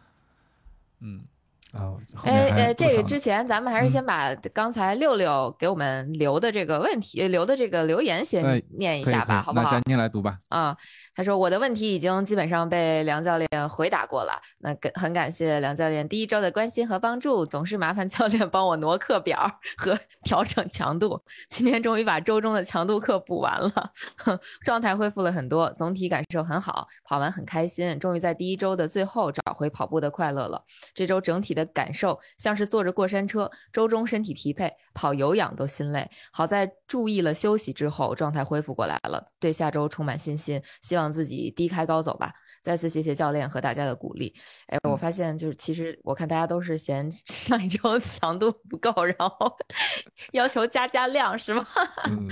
[1.01, 1.25] 嗯，
[1.73, 1.93] 啊，
[2.25, 9.83] 哎哎，这个之前咱们还是先嗯把刚才六六给我们留的这个问题、留的这个留言哎先念一下吧，好不好那佳？
[9.85, 10.39] 妮来读吧。
[10.49, 10.77] 啊、
[11.15, 19.39] 他说我的问题已经基本上被梁教练回答过了，那感很感谢梁教练第一周的关心和帮助，总是麻烦教练帮我挪课表
[19.77, 21.21] 和调整强度。
[21.51, 30.63] 今天终于把周中的强度课补完了，哼状态恢复了很多，总体感受很好，跑完很开心，终于在第一周的最后找回跑步的快乐了。
[30.95, 36.09] 这周整体的感受像是坐着过山车，周中身体疲惫，跑有氧都心累。
[36.31, 42.33] 好在注意了休息之后，状态恢复过来了，对下周充满信心，希望自己低开高走吧。
[42.63, 44.35] 再次谢谢教练和大家的鼓励。
[44.67, 49.57] 哎，我发现就是其实我看大家都是嫌 上一周强度不够，然后
[50.33, 51.65] 要求加加量，是吗？
[52.11, 52.29] 嗯，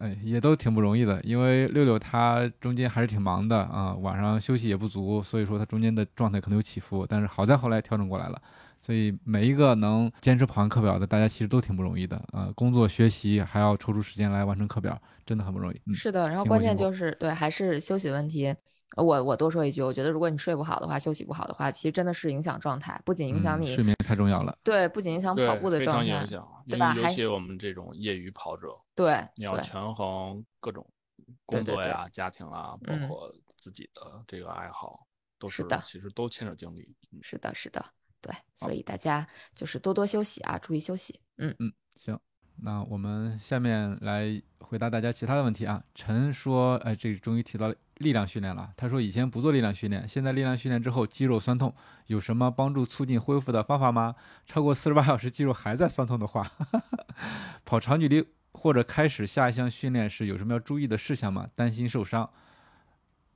[0.00, 8.42] 哎，也都挺不容易的，因为六六他中间还是挺忙的啊，晚上休息也不足，所以说他中间的状态可能有起伏，但是好在后来调整过来了。
[8.86, 15.82] 所以每一个能坚持跑完课表的，大家其实都挺不容易的啊、工作、学习还要抽出时间来完成课表，真的很不容易。
[15.86, 18.54] 嗯、是的，然后关键就是对，还是休息的问题。
[18.96, 24.56] 呃我我多说一句，我觉得如果你睡不好的话，休息不好的话，其实真的是影响状态，不仅影响你、嗯睡眠太重要了。
[24.62, 26.90] 对，不仅影响跑步的状态常影响，，对吧？
[26.90, 30.86] 还尤尤其我们这种业余跑者，对你要权衡各种
[31.48, 35.04] 对对对工作呀、家庭啊，包嗯括自己的这个爱好，
[35.40, 36.94] 都是是的其实都牵扯精力。
[37.10, 37.84] 嗯是的，是的，
[38.26, 39.24] 对，所以大家
[39.54, 41.20] 就是多多休息啊，注意休息。
[41.38, 42.18] 嗯嗯，行，
[42.56, 45.80] 那我们下面来回答大家其他的问题啊。
[45.94, 48.72] 陈说，哎，这终于提到力量训练了。
[48.76, 51.72] 他说以前不做力量训练，现在力量训练之后肌肉酸痛，
[52.06, 54.16] 有什么帮助促进恢复的方法吗？
[54.44, 56.44] 超过四十八小时肌肉还在酸痛的话，
[57.64, 61.48] 跑长距离或者开始下一项训练时有什么要注意的事项吗？
[61.54, 62.28] 担心受伤。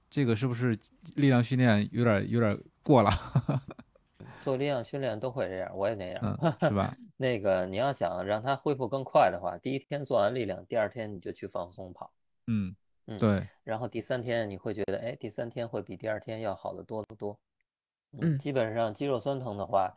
[0.09, 0.77] 这个是不是
[1.15, 3.11] 力量训练有点有点过了？
[4.41, 6.97] 做力量训练都会这样，我也那样，嗯，是吧？
[7.17, 12.13] 那个你要想让它恢复更快的话，第一天做完力量，第二天你就去放松跑，
[12.47, 12.75] 嗯，
[13.07, 17.39] 嗯，对，然后第三天你会觉得，哎，第三天会比第二天要好得多得多。
[18.21, 19.95] 嗯基本上肌肉酸疼的话，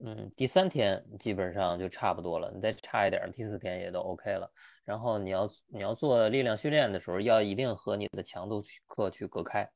[0.00, 4.50] 嗯，第三天基本上就差不多了，你再差一点儿，第四天也都 OK 了。
[4.84, 9.70] 然后你要你要做力量训练的时候，要一定和你的强度去课去隔开，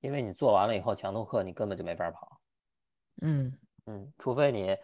[0.00, 2.37] 因为你做完了以后，强度课你根本就没法跑。
[3.22, 3.52] 嗯
[3.86, 4.76] 嗯，除非你，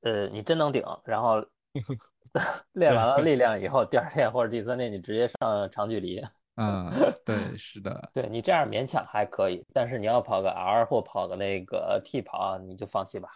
[0.00, 1.44] 呃，你真能顶，然后
[2.72, 6.24] 练完了力量以后，第二天或者第三天你直接上长距离。
[6.56, 6.90] 嗯，
[7.24, 13.28] 对，是的，对你这样勉强还可以，但是你要跑个 R 或跑个那个 T 跑，你就放弃吧。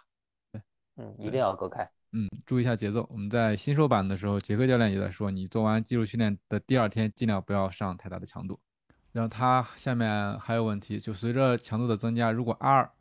[0.51, 0.61] 对
[0.97, 1.89] 嗯，一定要隔开。
[2.11, 3.07] 嗯，注意一下节奏。
[3.09, 8.59] 我们在新手版的时候，杰克教练也在说，你做完肌肉训练的第二天，尽量不要上太大的强度。
[9.11, 12.91] 然后他下面还有问题，就随着强度的增加，如果 R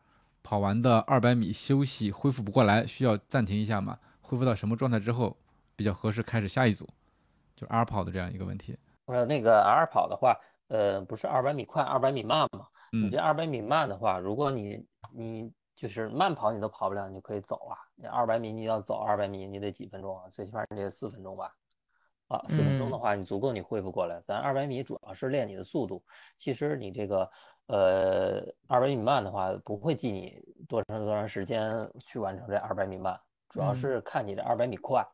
[0.43, 3.99] 跑完的二百米休息恢复不过来，需要暂停一下嘛？
[4.20, 5.36] 恢复到什么状态之后
[5.76, 6.88] 比较合适开始下一组？
[7.55, 8.76] 就 R 跑的这样一个问题。
[9.07, 10.36] 呃，那个 R 跑的话，
[10.68, 12.66] 呃，不是二百米快，二百米慢嘛？
[12.93, 17.76] 嗯你这二百米慢的话，如果你你就是慢跑你都跑不了，你就可以走啊。
[17.95, 20.24] 你二百米你要走二百米，你得几分钟啊？
[20.30, 21.55] 最起码你得四分钟吧？
[22.33, 24.18] 啊，四分钟的嗯话，你足够你恢复过来。
[24.24, 26.03] 咱二百米主要是练你的速度，
[26.39, 27.30] 其实你这个
[27.66, 33.20] 呃二百米慢的话，不会记你多长多长时间去完成这二百米慢，
[33.51, 35.07] 主要嗯是看你这二百米快。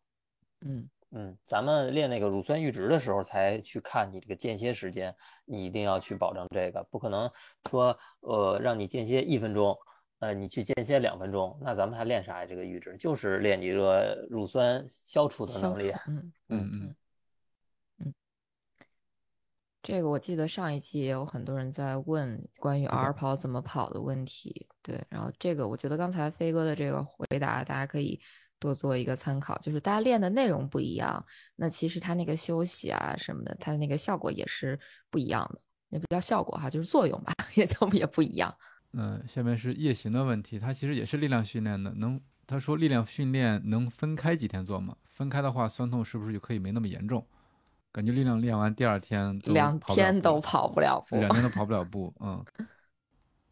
[0.61, 5.13] 嗯嗯，咱们练那个乳酸阈值的时候才去看你这个间歇时间，
[5.45, 7.29] 你一定要去保证这个，不可能
[7.69, 9.77] 说呃让你间歇一分钟，
[10.19, 12.47] 呃你去间歇两分钟，那咱们还练啥呀？
[12.47, 16.95] 这个阈值就是练你这个乳酸消除的能力嗯嗯嗯，
[19.89, 28.21] 这个我记得上一期也有很多人在问关于 R 跑怎么跑的问题，对，然后这个我觉得刚才飞哥的这个回答，大家可以
[28.59, 31.25] 多做一个参考，就是大家练的内容不一样，
[31.57, 34.79] 那其实他那个休息啊什么的，他的那个效果也是
[35.09, 38.55] 不一样的，那不叫效果哈，就是作用吧， 也就也不一样。
[38.93, 44.95] 嗯，下面是夜行的问题，它其实也是力量训练的，能他说力量训练能分开几天做吗？
[45.07, 47.27] 分开的话，酸痛是不是就可以没那么严重？
[47.93, 52.45] 感觉力量练完第二天两天都跑不了步，两天都跑不了步，嗯，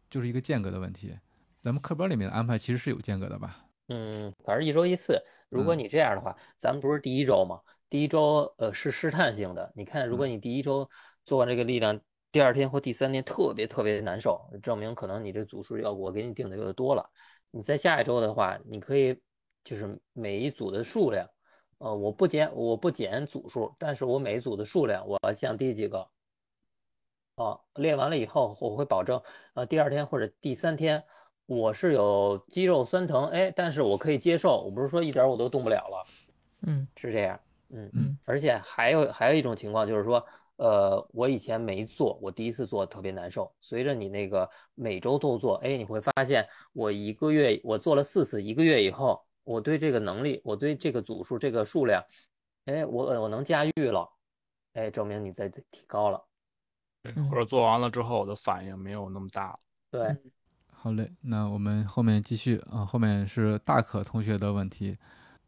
[0.09, 1.17] 就是一个间隔的问题。
[1.59, 3.65] 咱们课本里面的安排其实是有间隔的吧？
[3.87, 5.21] 嗯，反正一周一次。
[5.49, 7.59] 如果嗯你这样的话，咱们不是第一周吗？
[7.89, 9.71] 第一周呃是试探性的。
[9.75, 10.89] 你看，如果你第一周
[11.25, 11.99] 做完这个力量，
[12.31, 17.09] 第二天或第三天特别特别难受，证明可能你这组数要我给你定的有点多了。
[17.49, 19.17] 你在下一周的话，你可以
[19.63, 21.25] 就是每一组的数量，
[21.79, 26.07] 呃，我不减我不减组数，但是我每一组的数量我要降低几个。
[27.35, 29.21] 啊，练完了以后，我会保证，
[29.53, 31.03] 呃，第二天或者第三天，
[31.45, 36.05] 我是有肌肉酸疼，哎，但是我可以接受，我不是说一点儿我都动不了了，
[36.63, 40.25] 嗯是这样，嗯嗯，而且还有还有一种情况就是说，
[40.55, 52.03] 呃，我以前没做，我第一次做特别难受，随着你那个每周都做，哎，你会发现我一个月我做了四次，一个月以后，我对这个能力，我对这个组数这个数量，
[52.65, 54.05] 哎，我我能驾驭了，
[54.73, 56.21] 哎，证明你在提高了。
[57.29, 59.57] 或者做完了之后我的反应没有那么大。
[59.89, 60.13] 对，
[60.73, 64.97] 好嘞，那我们后面继续啊，后面是大可同学的问题。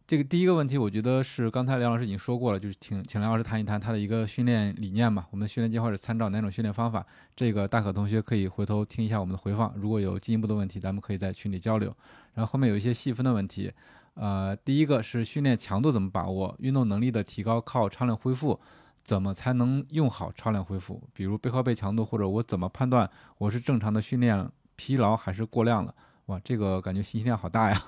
[0.10, 5.28] 这个第一个问题，我觉得是刚才梁老师已经说过了，就是请请梁老师谈一谈他的一个训练理念嘛。
[5.30, 7.06] 我们的训练计划是参照哪种训练方法？
[7.36, 11.96] 这个大可同学可以回头听一下我们的回放，如果有进一步的问题，咱们可以在群里交流。
[12.34, 13.72] 然后后面有一些细分的问题，
[14.16, 18.60] 呃，第一个是训练强度怎么把握，运动能力的提高靠超量恢复，
[19.04, 21.04] 怎么才能用好超量恢复？
[21.14, 23.08] 比如背靠背强度，或者我怎么判断
[23.38, 25.94] 我是正常的训练疲劳还是过量了？
[26.30, 27.88] 哇，这个感觉信息量好大呀！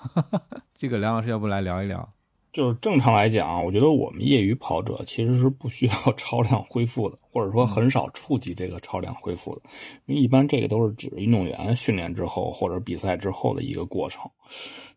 [0.74, 2.12] 这个梁老师要不来聊一聊？
[2.52, 9.62] 就是正常来讲，我觉得我们业余跑者其实是不需要 超量恢复的，或者说很少触及这个超量恢复的，
[10.08, 14.28] 因为一般这个都是指运动员训练之后或者比赛之后的一个过程，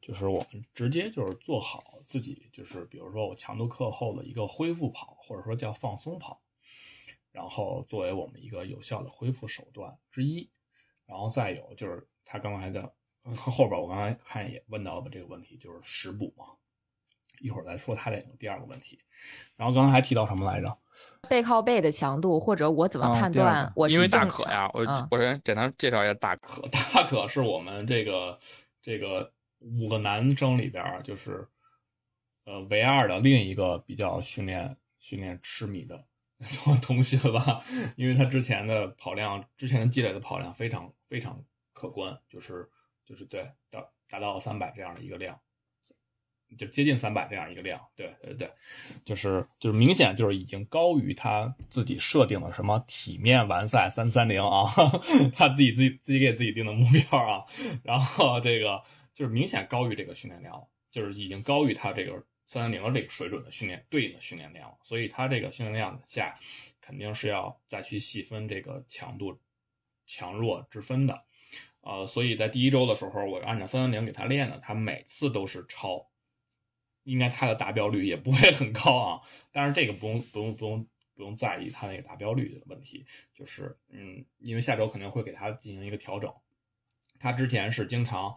[0.00, 6.40] 就是我们直接就是做好自己，就是比如说我强度课后的一个恢复跑，或者说叫放松跑，
[7.30, 10.48] 然后作为我们一个有效的恢复手段之一，
[11.04, 12.90] 然后再有就是他刚才的
[13.34, 16.46] 后边我刚才看也问到了这个问题，就是食补嘛。
[17.40, 18.98] 一会儿再说他这个第二个问题，
[19.56, 20.78] 然后刚才还提到什么来着？
[21.28, 26.62] 背靠背的强度，或者我怎么哦判断我是因为大可呀，我嗯我先简单介绍一下大可。
[26.68, 28.38] 大可是我们这个
[28.80, 31.46] 这个五个男生里边儿，就是
[32.44, 36.06] 呃唯二的另一个比较训练训练痴迷的
[36.80, 37.62] 同学吧，
[37.96, 42.70] 因为他之前的跑量，之前的积累的跑量非常非常可观，就是
[43.04, 45.40] 就是对达达到三百这样的一个量，
[46.56, 48.50] 就接近三百这样一个量，对对对，
[49.04, 54.64] 就是就是明显就是已经高于他自己设定的什么体面完赛三三零啊，
[55.34, 57.44] 他自己自己自己给自己定的目标啊，
[57.82, 58.82] 然后这个
[59.14, 62.12] 就是明显高于这个训练量，就是已经高于他这个
[62.46, 66.38] 三三零这个水准的训练对应的训练量了，所以他这个训练量下
[66.80, 69.40] 肯定是要再去细分这个强度
[70.06, 71.24] 强弱之分的。
[71.86, 76.08] 呃，所以在第一周的时候，我按照三三零给他练的，他每次都是超，
[77.02, 79.20] 应该他的达标率也不会很高啊。
[79.52, 83.04] 但是这个不用不用不用不用在意他那个达标率的问题，
[83.34, 86.32] 就是嗯，因为下周肯定会给他进行一个调整。
[87.20, 88.34] 他之前是经常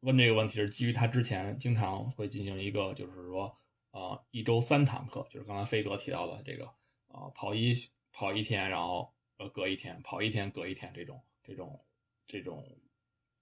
[0.00, 3.56] 问这个问题，是基于他之前经常会进行一个，就是说
[3.92, 6.64] 呃一周三堂课，就是刚才飞哥提到的这个
[7.06, 7.72] 呃跑一
[8.10, 11.80] 跑一天，然后呃隔一天跑一天隔一天这种这种。
[12.26, 12.64] 这种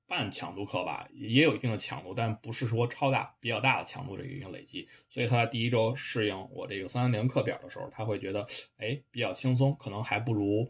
[0.06, 4.86] 半强度课吧，也有一定的强度，但不是说超大、比较大的强度这个一个累积。
[5.08, 8.46] 所以他在第一周适应我这个三三零课表的时候，他会觉得，
[8.76, 10.68] 哎，比较轻松，可能还不如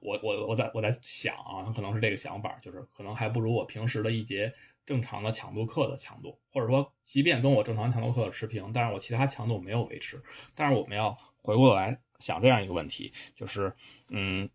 [0.00, 4.52] 我我我在我在想啊，他可能是这个想法，就是可能还不如我平时的一节
[4.84, 10.20] 正常的强度课的强度，或者说，即便跟我正常强度课持平，但是我其他强度没有维持。
[10.56, 13.72] 但是我们要回过来想这样一个问题，就是，
[14.08, 14.50] 嗯，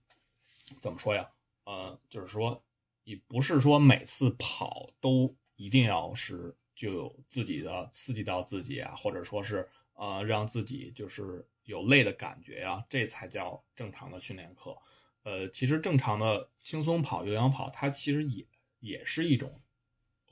[0.81, 1.29] 怎么说呀？
[1.63, 2.61] 呃，就是说。
[3.05, 14.75] 你不是说每次跑都一定要是就有自己的刺激到自己啊，或者说是呃让自己就是有累的感觉呀，这才叫正常的训练课。
[15.23, 18.45] 呃，其实正常的轻松跑、有氧跑，它其实也
[18.79, 19.61] 也是一种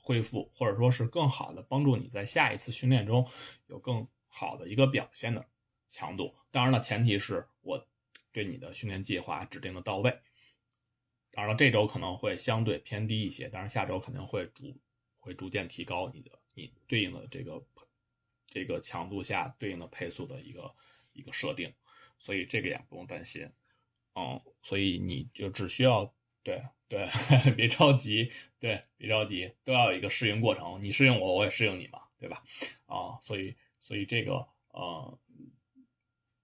[0.02, 3.28] 恢复，或者说是更好的帮助你在下一次训练中
[3.68, 5.45] 有更好的一个表现的
[5.88, 6.36] 强度。
[6.52, 7.88] 当然了，前提是我
[8.32, 10.16] 对你的训练计划指定的到位。
[11.35, 14.72] 当然了，这周可能会相对偏低一些，但是下周肯定会逐
[15.18, 17.65] 会逐渐提高你的你对应的这个
[18.45, 20.76] 这个强度下对应的配速的一个
[21.11, 21.73] 一个设定，
[22.19, 23.49] 所以这个也不用担心，
[24.14, 27.10] 嗯，所以你就只需要对对，
[27.57, 32.43] 别着急，对，别着急，都要有一个适应过程，你适应我，我也适应你嘛，对吧？
[32.85, 35.19] 啊，所以所以这个呃，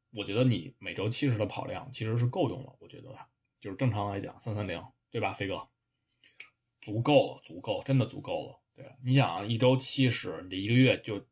[0.10, 3.16] 我觉得你每周七十的跑量其实是够用了，我觉得。
[3.60, 5.68] 就是正常来讲，三三零，对吧，飞哥？
[6.82, 8.60] 足够了，足够，真的足够了。
[8.76, 11.26] 对，你想啊，一周七十，你这一个月就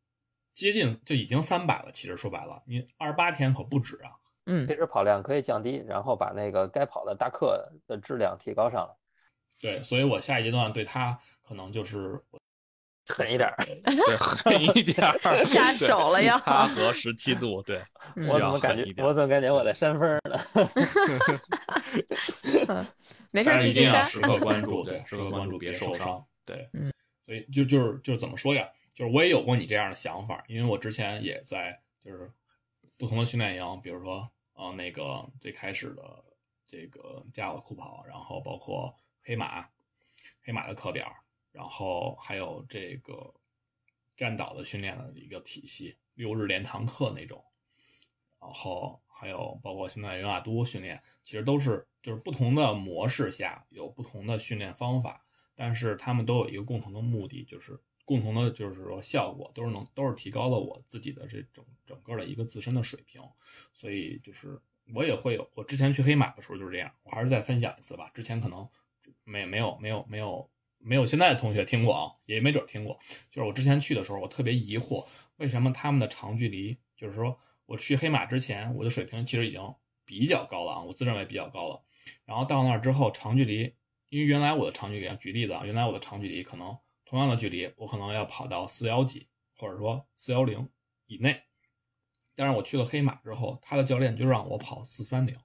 [0.54, 1.92] 接近就已经三百了。
[1.92, 4.12] 其实说白了，你二十八天可不止啊。
[4.46, 8.96] 嗯，其实跑量可以降低，然后把那个该跑的大课的质量提高上来。
[9.60, 12.24] 对，所以我下一阶段对他可能就是。
[13.08, 13.50] 狠一点，
[13.84, 16.38] 对，狠一点儿， 下手了要。
[16.40, 17.82] 他和十七度，对，
[18.30, 20.38] 我怎么感觉，我怎么感觉我在扇风呢？
[23.32, 24.06] 没事，继续扇。
[24.06, 26.24] 时刻关注，对，时刻关注，别受伤。
[26.46, 26.92] 对，嗯，
[27.26, 28.68] 所以就就是就是怎么说呀？
[28.94, 32.32] 就是我也有过你这样的想法，因为我之前也在就是
[32.98, 36.02] 不同的训练营，比如说呃那个最开始的
[36.66, 38.94] 这个加我酷跑，然后包括
[39.24, 39.66] 黑马，
[40.44, 41.10] 黑马的课表。
[41.58, 43.34] 然后还有这个
[44.16, 47.44] 站岛的训练的一个体系，六日连堂课那种，
[48.40, 55.26] 然后还有包括现在尤瓦都训练，其实都是就是不同的模式下有不同的训练方法，
[55.56, 63.20] 但是他们都有一个共同的目的，就是共同的就是说效果都是能都是提高了我自己的这整整个的一个自身的水平，
[63.74, 64.62] 所以就是
[64.94, 68.70] 我也会有，我之前去黑马的时候就是这样，我还是再分享一次吧，之前可能
[69.24, 70.06] 没没没有没有。
[70.08, 70.48] 没有
[70.80, 73.00] 没有现在的同学听过啊，也没准听过。
[73.32, 75.06] 就是我之前去的时候，我特别疑惑，
[75.38, 79.62] 为什么他们的长距离，就是说我去黑马之前，我的水平其实已经
[80.06, 81.84] 比较高了啊，我自认为比较高了。
[82.26, 83.74] 然后到那儿之后，长距离，
[84.10, 89.28] 因为原来我的长距离，举例子啊，原来我的长距离可能同样的距离，我可能要跑到四幺几，
[89.58, 90.70] 或者说四幺零
[91.06, 91.44] 以内。
[92.36, 95.36] 但是我去了黑马之后，他的教练就让我跑四三零，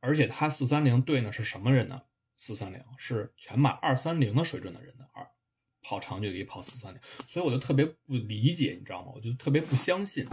[0.00, 2.02] 而且他四三零对呢是什么人呢？
[2.36, 5.24] 四三零是全马二三零的水准的人的二
[5.82, 9.12] 跑长距离跑四三零，所以我就特别不理解，你知道吗？
[9.14, 10.26] 我就特别不相信。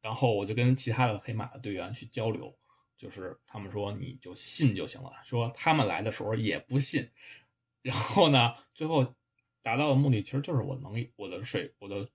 [0.00, 2.52] 然后我就跟其他的黑马的队员去交流，
[2.96, 7.08] 就是他们说你就信就行了，说他们来的时候也不信。
[7.82, 9.14] 然后呢，最后
[9.62, 12.08] 达到的目的其实就是我能力、我的水、我的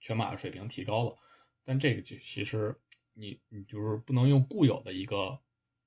[0.00, 1.16] 全马的水平提高了。
[1.62, 2.74] 但这个就其实
[3.12, 5.38] 你你就是不能用固有的一个。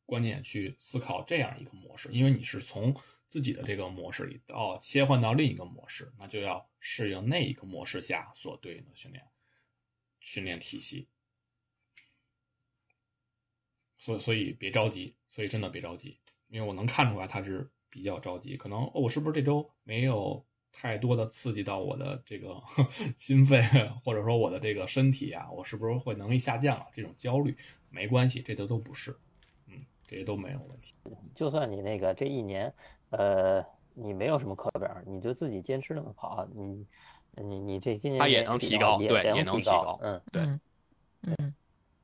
[0.05, 2.95] 观念去思考这样一个模式，因为你是从
[3.27, 9.23] 自己的这个模式里到切换到另一个模式，那就要适应那一个模式下所对应的训练
[10.19, 11.07] 训练体系。
[13.97, 22.61] 所所以别着急，所以真的别着急，因为我能看出来他是比较着急，可能、哦我是不是这周没有太多的刺激到我的这个
[23.17, 23.63] 心肺，
[24.03, 26.85] 或者说我的这个身体啊，我是不是会能力下降了？
[26.93, 27.57] 这种焦虑
[27.89, 29.17] 没关系，这都都不是，
[30.07, 30.93] 这些都没有问题。
[31.33, 32.73] 就算你那个这一年，
[33.09, 33.63] 呃，
[33.93, 36.85] 你没有什么课表，你就自己坚持那么跑，你
[37.43, 40.41] 你你这今年它也能提高对也能提高提高，嗯，对，
[41.23, 41.53] 嗯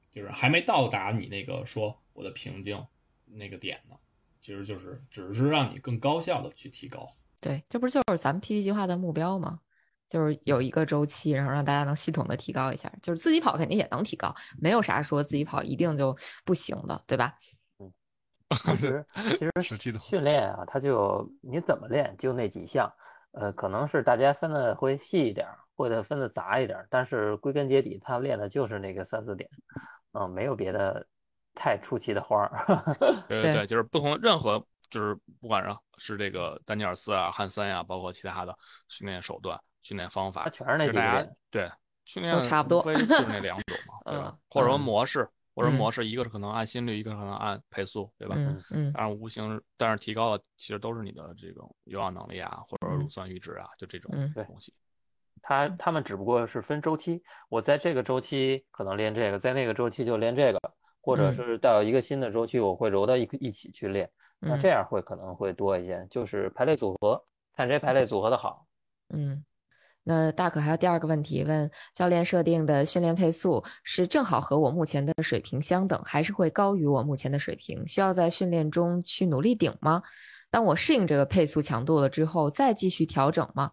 [0.09, 2.85] 就是还没到达你那个说我的瓶颈
[3.25, 3.95] 那个点呢，
[4.41, 7.07] 其实就是只是让你更高效的去提高。
[7.39, 9.61] 对，这不就是咱们 PP 计划的目标吗？
[10.09, 12.91] 就是有一个周期，然后让大家能系统的提高一下。
[13.01, 16.13] 就是自己跑肯定也能提高，没有啥说自己跑一定就
[16.43, 17.39] 不行的，对吧？
[18.55, 19.05] 其实
[19.37, 19.51] 其实
[19.99, 22.91] 训练啊，它就你怎么练就那几项，
[23.31, 29.49] 呃，可能是大家分的会细一点儿，或者分的杂一点儿，但是归根结底，他练的就是那个三四点，
[30.13, 31.05] 嗯、没有别的
[31.53, 32.51] 太出奇的花儿。
[33.27, 38.57] 对对对，就是不同任何就是不管是是这个丹尼尔斯啊、汉森呀、包括其他的
[38.89, 41.71] 训练手段、训练方法，全是那几个练对
[42.03, 44.37] 训都练差不多无非就是那两种嘛，对吧嗯？
[44.49, 48.35] 或者说嗯模式，或者嗯模式，一个是可能按心率，一个可能按配速，对吧？
[48.37, 54.73] 嗯嗯当然无形，但是提高的其实都是你的这种有氧能力啊，或者乳酸阈值啊，就这种嗯东西。
[55.41, 60.59] 他他们只不过是分周期，我在这个周期可能练这个，在那个周期就练这个，
[61.01, 64.07] 或者嗯是到一个新的周期，我会揉到一一起去练，
[64.37, 67.23] 那嗯这样会可能会多一些，就是排列组合，
[67.55, 68.67] 看谁排列组合的好。
[69.09, 69.43] 嗯，
[70.03, 77.85] 那大可还有第二个问题，问教练设定的训练配速是正好和我目前的水平相等，还是会高于我目前的水平？
[77.87, 80.01] 需要在训练中去努力顶吗？
[80.49, 83.71] 当我适应这个配速强度了之后，再继续调整吗？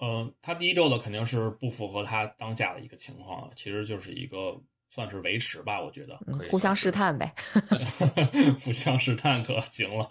[0.00, 4.60] 嗯，他第一周的肯定是不符合他当下的一个情况，其实就是一个
[4.90, 7.34] 算是维持吧，我觉得嗯互相试探呗。
[8.62, 10.08] 互相试探可行了。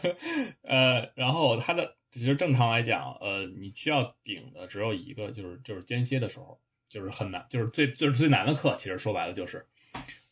[0.68, 8.74] 呃，然后他的其实正常来讲，呃，你需要顶的只有一个，就是就是间歇的时候，就是很难，就是最就是最难的课。
[8.78, 9.66] 其实说白了就是，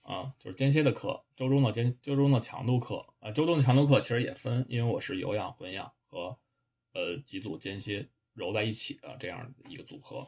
[0.02, 6.38] 啊，就是间歇的课，周中的间周中的强度课啊，周中的强度课其实也分，因为我是有氧混氧和
[6.94, 10.26] 呃几组间歇揉在一起的这样一个组合。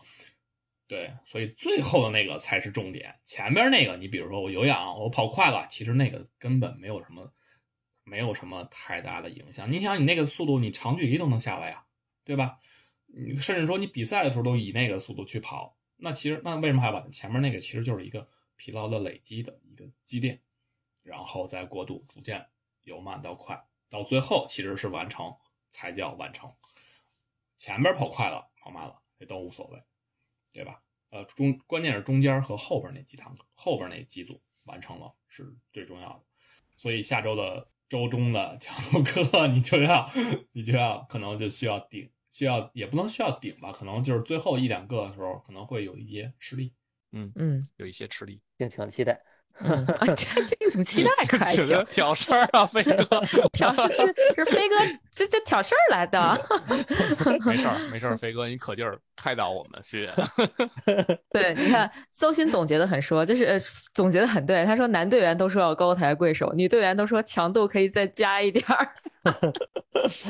[0.89, 3.13] 对，所以最后的那个才是重点。
[3.25, 7.33] 前边那个，你比如说我有氧，我跑快了，其实那个根本没有什么，
[8.07, 9.71] 没有什么太大的影响。
[9.71, 11.85] 你想，你那个速度，你长距离都能下来呀，
[12.25, 12.59] 对吧？
[13.07, 18.27] 你甚至说你比赛的时候都以那个速度去跑，那其实那为什么还要把前面那个其实就是一个
[18.57, 20.41] 疲劳的累积的一个积淀，
[21.03, 22.47] 然后再过渡，逐渐
[22.85, 23.61] 由慢到快，
[23.91, 25.37] 到最后其实是完成
[25.69, 26.51] 才叫完成。
[27.57, 29.83] 前边跑快了，跑慢了，这都无所谓。
[30.53, 30.83] 对吧？
[31.11, 36.25] 呃，中关键是中间和后边那几堂课，后边那几组完成了是最重要的。
[36.79, 40.11] 所以下周的周中的强度课，你就要
[40.53, 46.73] 你就要可能就需要顶，需要也不能需要顶吧，可能就是最后一两个的时候可能会有一些吃力。
[47.13, 49.23] 嗯嗯，有一些吃力，敬请期待。
[49.61, 51.83] 嗯， 啊，这这怎么期待 可还行？
[51.87, 53.23] 挑事儿啊，飞哥，
[53.53, 54.75] 挑事儿，这这飞哥
[55.11, 56.39] 这这挑事儿来的。
[57.45, 60.13] 没事儿，没事儿，飞哥，你可劲儿开导我们谢谢。
[61.33, 63.59] 对，你看邹鑫总结的很说，就是、呃、
[63.95, 64.65] 总结的很对。
[64.65, 68.89] 他说男队员都说要高抬贵手，女队员都说强度可以再加一点儿。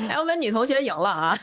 [0.09, 1.37] 哎，我们女同学赢了啊！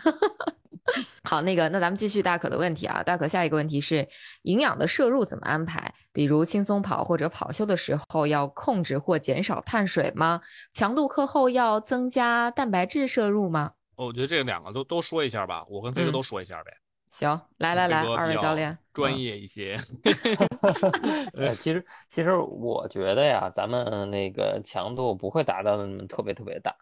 [1.22, 3.02] 好，那个，那咱们继续大可的问题啊。
[3.02, 4.06] 大可下一个问题是，
[4.42, 5.94] 营养的摄入怎么安排？
[6.12, 10.40] 比如轻松跑或者跑休的时候要控制或减少碳水吗？
[10.72, 13.72] 强度课后要增加蛋白质摄入吗？
[13.96, 16.72] 哦我觉得这两个都都说一下吧，我跟飞哥都说一下呗。
[17.10, 19.80] 行，来来来，二位教练，专业一些。
[21.32, 26.74] 呃，其实其实我觉得呀，咱们那个强度不会达到那么特别特别大。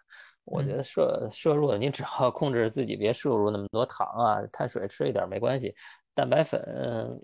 [0.45, 5.75] 我觉得摄摄入的，你只要控制自己别摄入那么多糖啊，碳水吃一点没关系。
[6.15, 6.61] 蛋白粉，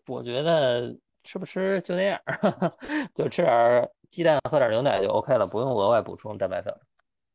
[0.06, 2.20] 我觉得吃不吃就那样，
[3.14, 6.74] 就吃点鸡蛋，喝点牛奶就 OK 了，不用额外补充蛋白粉。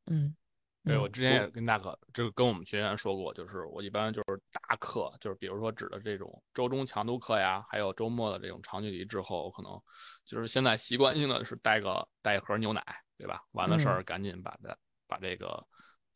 [0.08, 0.36] 嗯，
[0.84, 9.80] 对，我之前也跟大可，这个跟我们学员说过，就是我一般就是大课，就是比如说指的这种周中强度课呀，还有周末的这种长距离之后，我可能
[10.26, 12.84] 就是现在习惯性的是带个带一盒牛奶，
[13.16, 13.44] 对吧？
[13.52, 14.76] 完了事儿赶紧把它
[15.08, 15.64] 把这个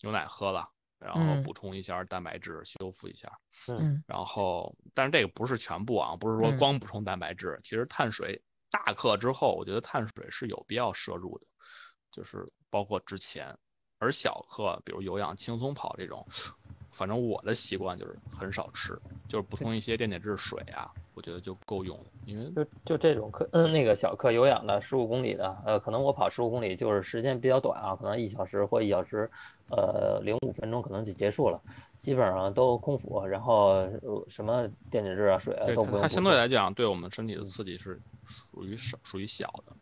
[0.02, 0.68] 牛奶喝了，
[1.00, 1.44] 然后嗯。
[1.44, 3.32] 补充一下蛋白质，修复一下。
[3.68, 4.04] 嗯。
[4.08, 6.58] 然后，但是这个不是全部啊，不是说嗯。
[6.58, 11.48] 光补充蛋白质，其实碳水大课之后，我觉得碳水是有必要摄入的，
[12.12, 13.58] 就是包括之前，
[14.00, 16.26] 而小课，比如有氧轻松跑这种，
[16.98, 19.00] 反正我的习惯就是很少吃，
[19.30, 22.06] 就是补充一些电解质水啊，我觉得就够用了。
[22.26, 29.30] 因为就就这种课，嗯，那个小课有氧的十五公里的，呃，可能我跑十五公里就是时间比较短啊，可能一小时或一小时，
[29.70, 31.62] 呃，零五分钟可能就结束了，
[32.00, 39.76] 基本上都空腹，然后呃什么电解质啊、水啊都不用它相对来讲对我们身体的刺激是属于少属于小的，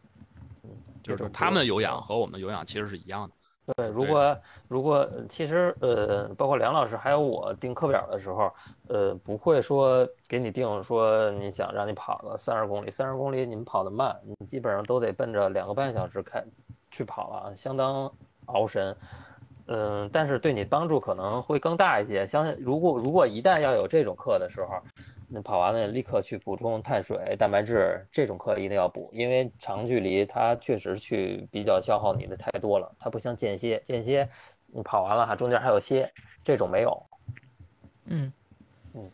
[1.01, 3.33] 就是他们的有氧和我们的有氧其实是一样的。
[3.65, 4.37] 对，如果
[4.67, 8.53] 如果呃其实呃，包括梁老师还有我定课表的时候，
[8.87, 16.43] 呃，不会说给你定说你想让你跑个三十公里，三十公里你们跑得慢，你基本上都得奔着两个半小时开
[16.91, 18.11] 去跑了，相当
[18.45, 18.95] 熬神。
[19.67, 22.27] 嗯，但是对你帮助可能会更大一些。
[22.27, 24.79] 相信如果如果一旦要有这种课的时候，
[25.27, 34.27] 你跑完了立刻去补充碳水、蛋白质，这种课一定要补，因为长距离它确实去比较消耗你的太多了，它不像间歇，间歇
[34.68, 36.11] 你跑完了哈，中间还有歇，
[36.43, 37.06] 这种没有。
[38.06, 38.31] 嗯
[38.93, 39.11] 嗯，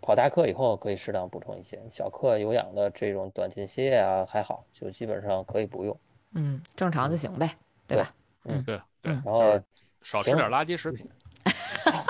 [0.00, 5.98] 跑大课以后可以适当补充一些，小课有氧的这种短间歇啊还好，就基本上可以不用。
[6.34, 7.54] 嗯，正常就行呗，
[7.86, 8.10] 对吧？
[8.44, 9.60] 嗯，对对，然后
[10.02, 11.08] 少吃点垃圾食品。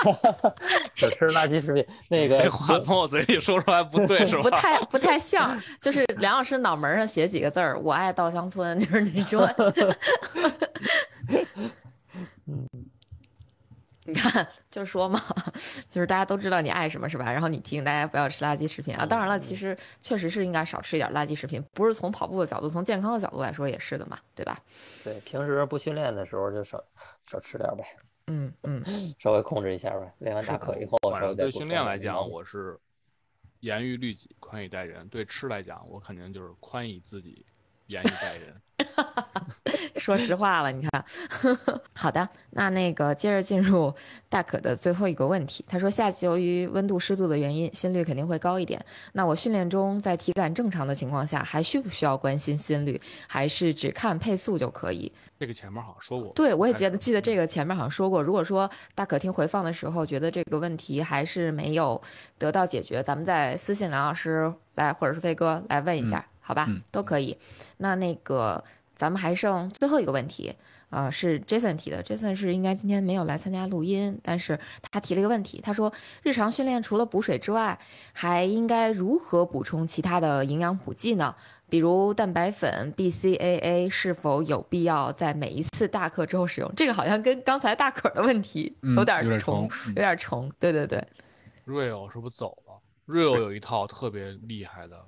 [0.94, 4.42] 只吃垃圾食品，那个话从我嘴里说出来不对是吧？
[4.42, 9.46] 不太不太像，就是梁老师脑门上写几个字儿“我爱稻香村”，就是那种。
[12.46, 12.68] 嗯
[14.04, 15.20] 你看，就说嘛，
[15.88, 17.30] 就是大家都知道你爱什么是吧？
[17.30, 19.06] 然后你提醒大家不要吃垃圾食品啊。
[19.06, 24.58] 当然了，其实确实是应该少吃一点垃圾食品，不是从跑步的角度，从健康的角度来说也是的嘛，对吧？
[25.04, 26.82] 对，平时不训练的时候就少
[27.30, 27.84] 少吃点呗。
[28.26, 30.12] 嗯嗯，稍微控制一下吧。
[30.18, 30.98] 练完大课以后，
[31.34, 32.78] 对训练来讲，我是
[33.60, 37.44] 严于律己，宽以待人；对吃来讲，我肯定就是宽以自己，
[37.86, 38.54] 严以待人。
[39.96, 41.04] 说实话了，你看。
[41.94, 43.94] 好的，那那个接着进入
[44.28, 45.64] 大可的最后一个问题。
[45.68, 48.84] 他说，夏季由于温度湿度的原因，心率肯定会高一点。
[49.12, 55.12] 那我训练中在体感正常的情况下，还需不需要关心心率，还是只看配速就可以？
[55.38, 56.32] 这个前面好像说过。
[56.32, 58.20] 对，我也记得记得这个前面好像说过。
[58.20, 62.00] 如果说大可听回放的时候觉得这个问题还是没有
[62.38, 66.66] 得到解决，咱们再私信梁老师来，或者是飞哥来问一下，好吧？
[66.68, 67.36] 嗯都可以。
[67.78, 68.62] 那那个
[68.94, 70.54] 咱们还剩最后一个问题，
[70.90, 72.02] 呃，是 Jason 提的。
[72.04, 74.58] Jason 是应该今天没有来参加录音，但是
[74.90, 75.92] 他提了一个问题，他说
[76.22, 77.78] 日常训练除了补水之外，
[78.12, 81.34] 还应该如何补充其他的营养补剂呢？
[81.68, 86.70] 比如蛋白粉、BCAA 是否有必要在每一次大课之后使用？
[86.76, 90.52] 这个好像跟刚才大可的问题嗯有点有点重，重嗯有点重。
[90.60, 91.02] 对对对
[91.66, 95.02] ，Rio 是不是走了？Rio 有一套特别厉害的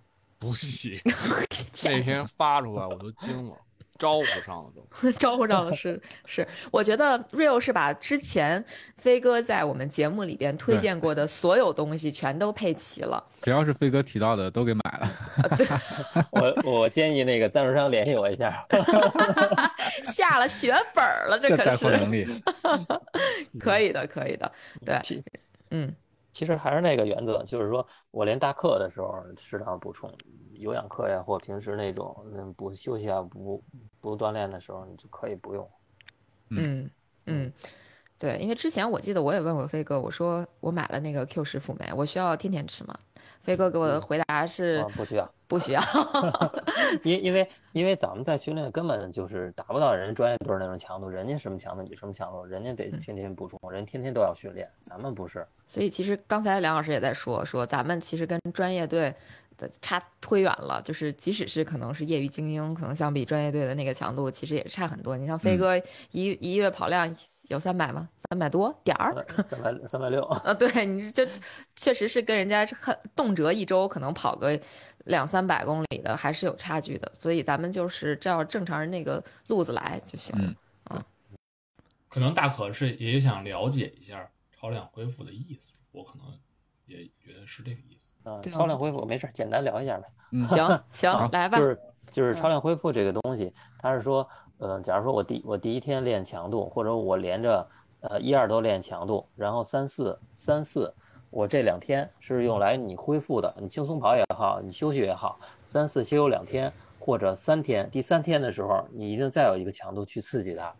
[0.44, 1.00] 补习，
[1.84, 3.56] 那天发出来我都惊了，
[3.98, 5.12] 招呼上了都。
[5.12, 8.62] 招呼上了是是，我觉得 Real 是把之前
[8.96, 13.24] 飞哥在我们节目里边推荐过的所有东西全都配齐了。
[13.42, 15.10] 只要是飞哥提到的都给买了。
[16.30, 18.62] 我我建议那个赞助商联系我一下。
[20.04, 22.26] 下了血本儿了，这可是能力，
[23.58, 24.52] 可以的，可以的，
[24.84, 25.22] 对，
[25.70, 25.94] 嗯，
[26.34, 30.12] 其实还是那个原则，就是说我连大课的时候适当补充，
[30.54, 33.62] 有氧课呀，或平时那种嗯不休息啊、不
[34.00, 35.70] 不锻炼的时候，你就可以不用。
[36.50, 36.90] 嗯
[37.26, 37.52] 嗯，
[38.18, 42.98] 对，因为之前我记得我也问过飞哥，我说我买了那个 Q 十辅酶，我需要天天吃吗？
[43.44, 45.80] 飞哥给我的回答是、啊不需要，不需要。
[47.04, 55.46] 因因为因为咱们在训练根本就是达不到人家专业队儿那种强度，人家什么强度你什么强度，人家得天天补充，人天天都要训练，咱们不是。
[55.66, 59.14] 所以其实刚才梁老师也在说，说咱们其实跟专业队的
[59.80, 65.16] 差忒远了，就是即使是可能是业余精英，可能相比专业队的那个强度，其实也是差很多。
[65.16, 65.76] 你像飞哥
[66.10, 67.16] 一、一月跑量
[67.48, 68.08] 有三百吗？
[68.28, 69.26] 三百多点儿？
[69.44, 70.22] 三百三百六。
[70.44, 71.28] 啊，对，你这
[71.76, 74.58] 确实是跟人家很动辄一周可能跑个
[75.04, 77.10] 两三百公里的，还是有差距的。
[77.14, 80.54] 所以咱们就是照正常人那个路子来就行了。
[82.08, 86.38] 可能大可是也想了解一下超量恢复的意思，我可能
[86.86, 88.03] 也觉得是这个意思。
[88.24, 90.08] 啊，对超量恢复没事儿，简单聊一下呗。
[90.32, 91.58] 嗯行 行，来吧。
[91.58, 91.80] 就是
[92.10, 94.28] 就是嗯超量恢复这个东西，它是说，
[94.58, 97.66] 呃，假如说我第我第一天练强度，或者我连着
[98.00, 100.92] 呃一二都练强度，然后三四三四，
[101.30, 110.74] 我这两天是用来你恢复的，你轻松跑也好，你休息也好，三四休两天或者三天，第三天的时候你一定再有一个强度去刺激它，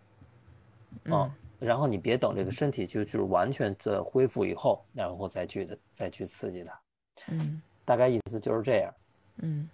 [1.05, 1.31] 嗯
[1.61, 6.79] 然后你别等这个身体就就是完全的恢复以后，然后再去的再去刺激它，
[7.28, 8.93] 嗯大概意思就是这样。
[9.39, 9.69] 嗯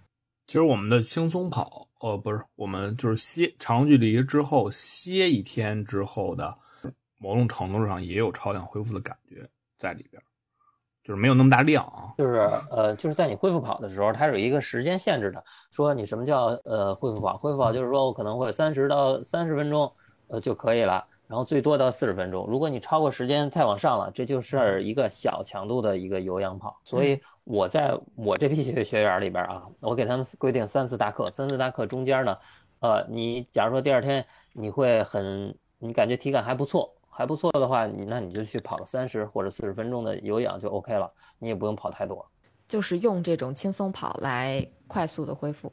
[0.47, 6.57] 其实我们的轻松跑，呃，不是，我们就是歇长距离之后歇一天之后的
[7.17, 9.47] 某种程度上也有超量恢复的感觉
[9.77, 10.21] 在里边，
[11.03, 12.13] 就是没有那么大量啊。
[12.17, 12.39] 就是
[12.69, 15.41] 呃，就是在你恢复跑的时候，它有一个时间限制的，
[15.71, 17.37] 说你什么叫呃恢复跑？
[17.37, 19.89] 恢复跑就是说我可能会三十到三十分钟
[20.27, 22.45] 呃就可以了，然后最多到四十分钟。
[22.45, 26.77] 如果你超过时间再往上了，这就是一个小强度的一个有氧跑。
[26.83, 32.37] 所以我在我这批学学员里边啊，我给他们规定三次大课，三次大课中间呢，
[32.81, 36.93] 呃，你假如说第二天你会很，你感觉体感还不错。
[37.13, 42.25] 还不错的话，你那你就去跑个三十或者四十分钟的有氧就 OK 了，你也不用跑太多。
[42.67, 45.71] 就是用这种轻松跑来快速的恢复，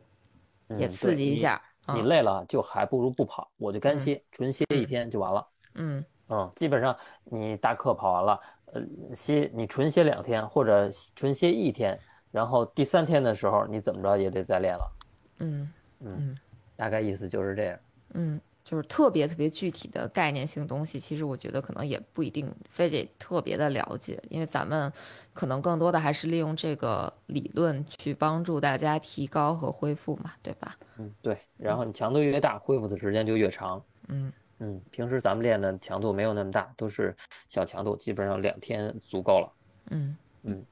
[0.69, 1.61] 嗯也刺激一下。
[1.95, 5.47] 你嗯累了就还不如不跑，我就干歇，纯歇一天就完了。
[5.75, 8.83] 嗯嗯，基本上你大课跑完了，呃，
[9.15, 11.99] 歇你纯歇两天或者纯歇一天，
[12.31, 14.93] 然后第三天的时候你怎么着也得再练了。
[15.39, 16.37] 嗯嗯，
[16.77, 17.79] 大概意思就是这样。
[18.15, 24.93] 嗯，就是特别特别具体的概念性东西，其实我觉得可能也不一定非得特别的了解，因为咱们
[25.33, 30.77] 可能更多的还是利用这个理论去帮助大家提高和恢复嘛，对吧？
[30.99, 31.39] 嗯，对。
[31.57, 33.83] 然后你强度越大，恢复的时间就越长。
[34.09, 37.17] 嗯嗯，平时咱们练的强度没有那么大，都是
[37.49, 39.51] 小强度，基本上两天足够了。
[39.93, 40.63] 嗯嗯，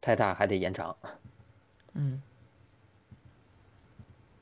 [0.00, 0.96] 太大还得延长。
[1.94, 2.22] 嗯，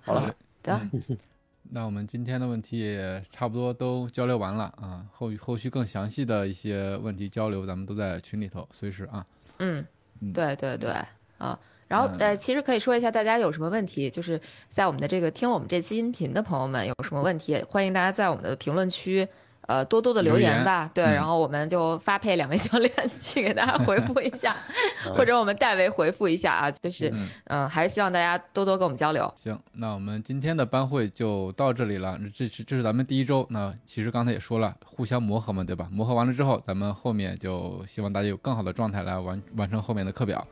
[0.03, 0.79] 好了，的。
[1.75, 9.25] 那我们今天的问题也差不多都交流完了啊，后后续更详细的一些问题交流，咱们都在群里头，随时啊。
[9.59, 9.83] 嗯，
[10.21, 10.91] 嗯对对对
[11.39, 11.59] 啊。
[11.89, 14.39] 然后嗯呃，其实可以说一下，大家有什么问题，就是
[14.69, 19.27] 在我们的这个听我们这期音频的朋友们有什么问题，欢迎大家在我们的评论区。
[19.69, 24.57] 呃，多多的留留言言吧，对，嗯然后我们就发配两位教练 去给大家回复一下，
[25.07, 29.33] 嗯或者我们代为回复一下啊，就是嗯嗯、还是希望大家多多跟我们交流。
[29.37, 32.19] 行，那我们今天的班会就到这里了。
[32.35, 35.87] 这是这是咱们第一周，那其实刚才也说了，互相磨合嘛，对吧？
[35.91, 40.45] 磨合完了之后，咱们后面就希望大家有更好的状态来完完成后面的课表。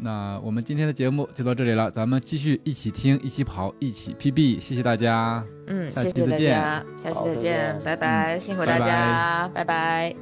[0.00, 5.44] 那我们今天的节目就到这里了，咱们继续一起听，一起跑，一起 PB，谢谢大家。
[5.66, 6.54] 嗯，下谢谢大期再见。
[6.54, 8.86] 家，下期再再见，见拜拜，辛苦大拜拜。
[8.86, 10.16] 家，拜拜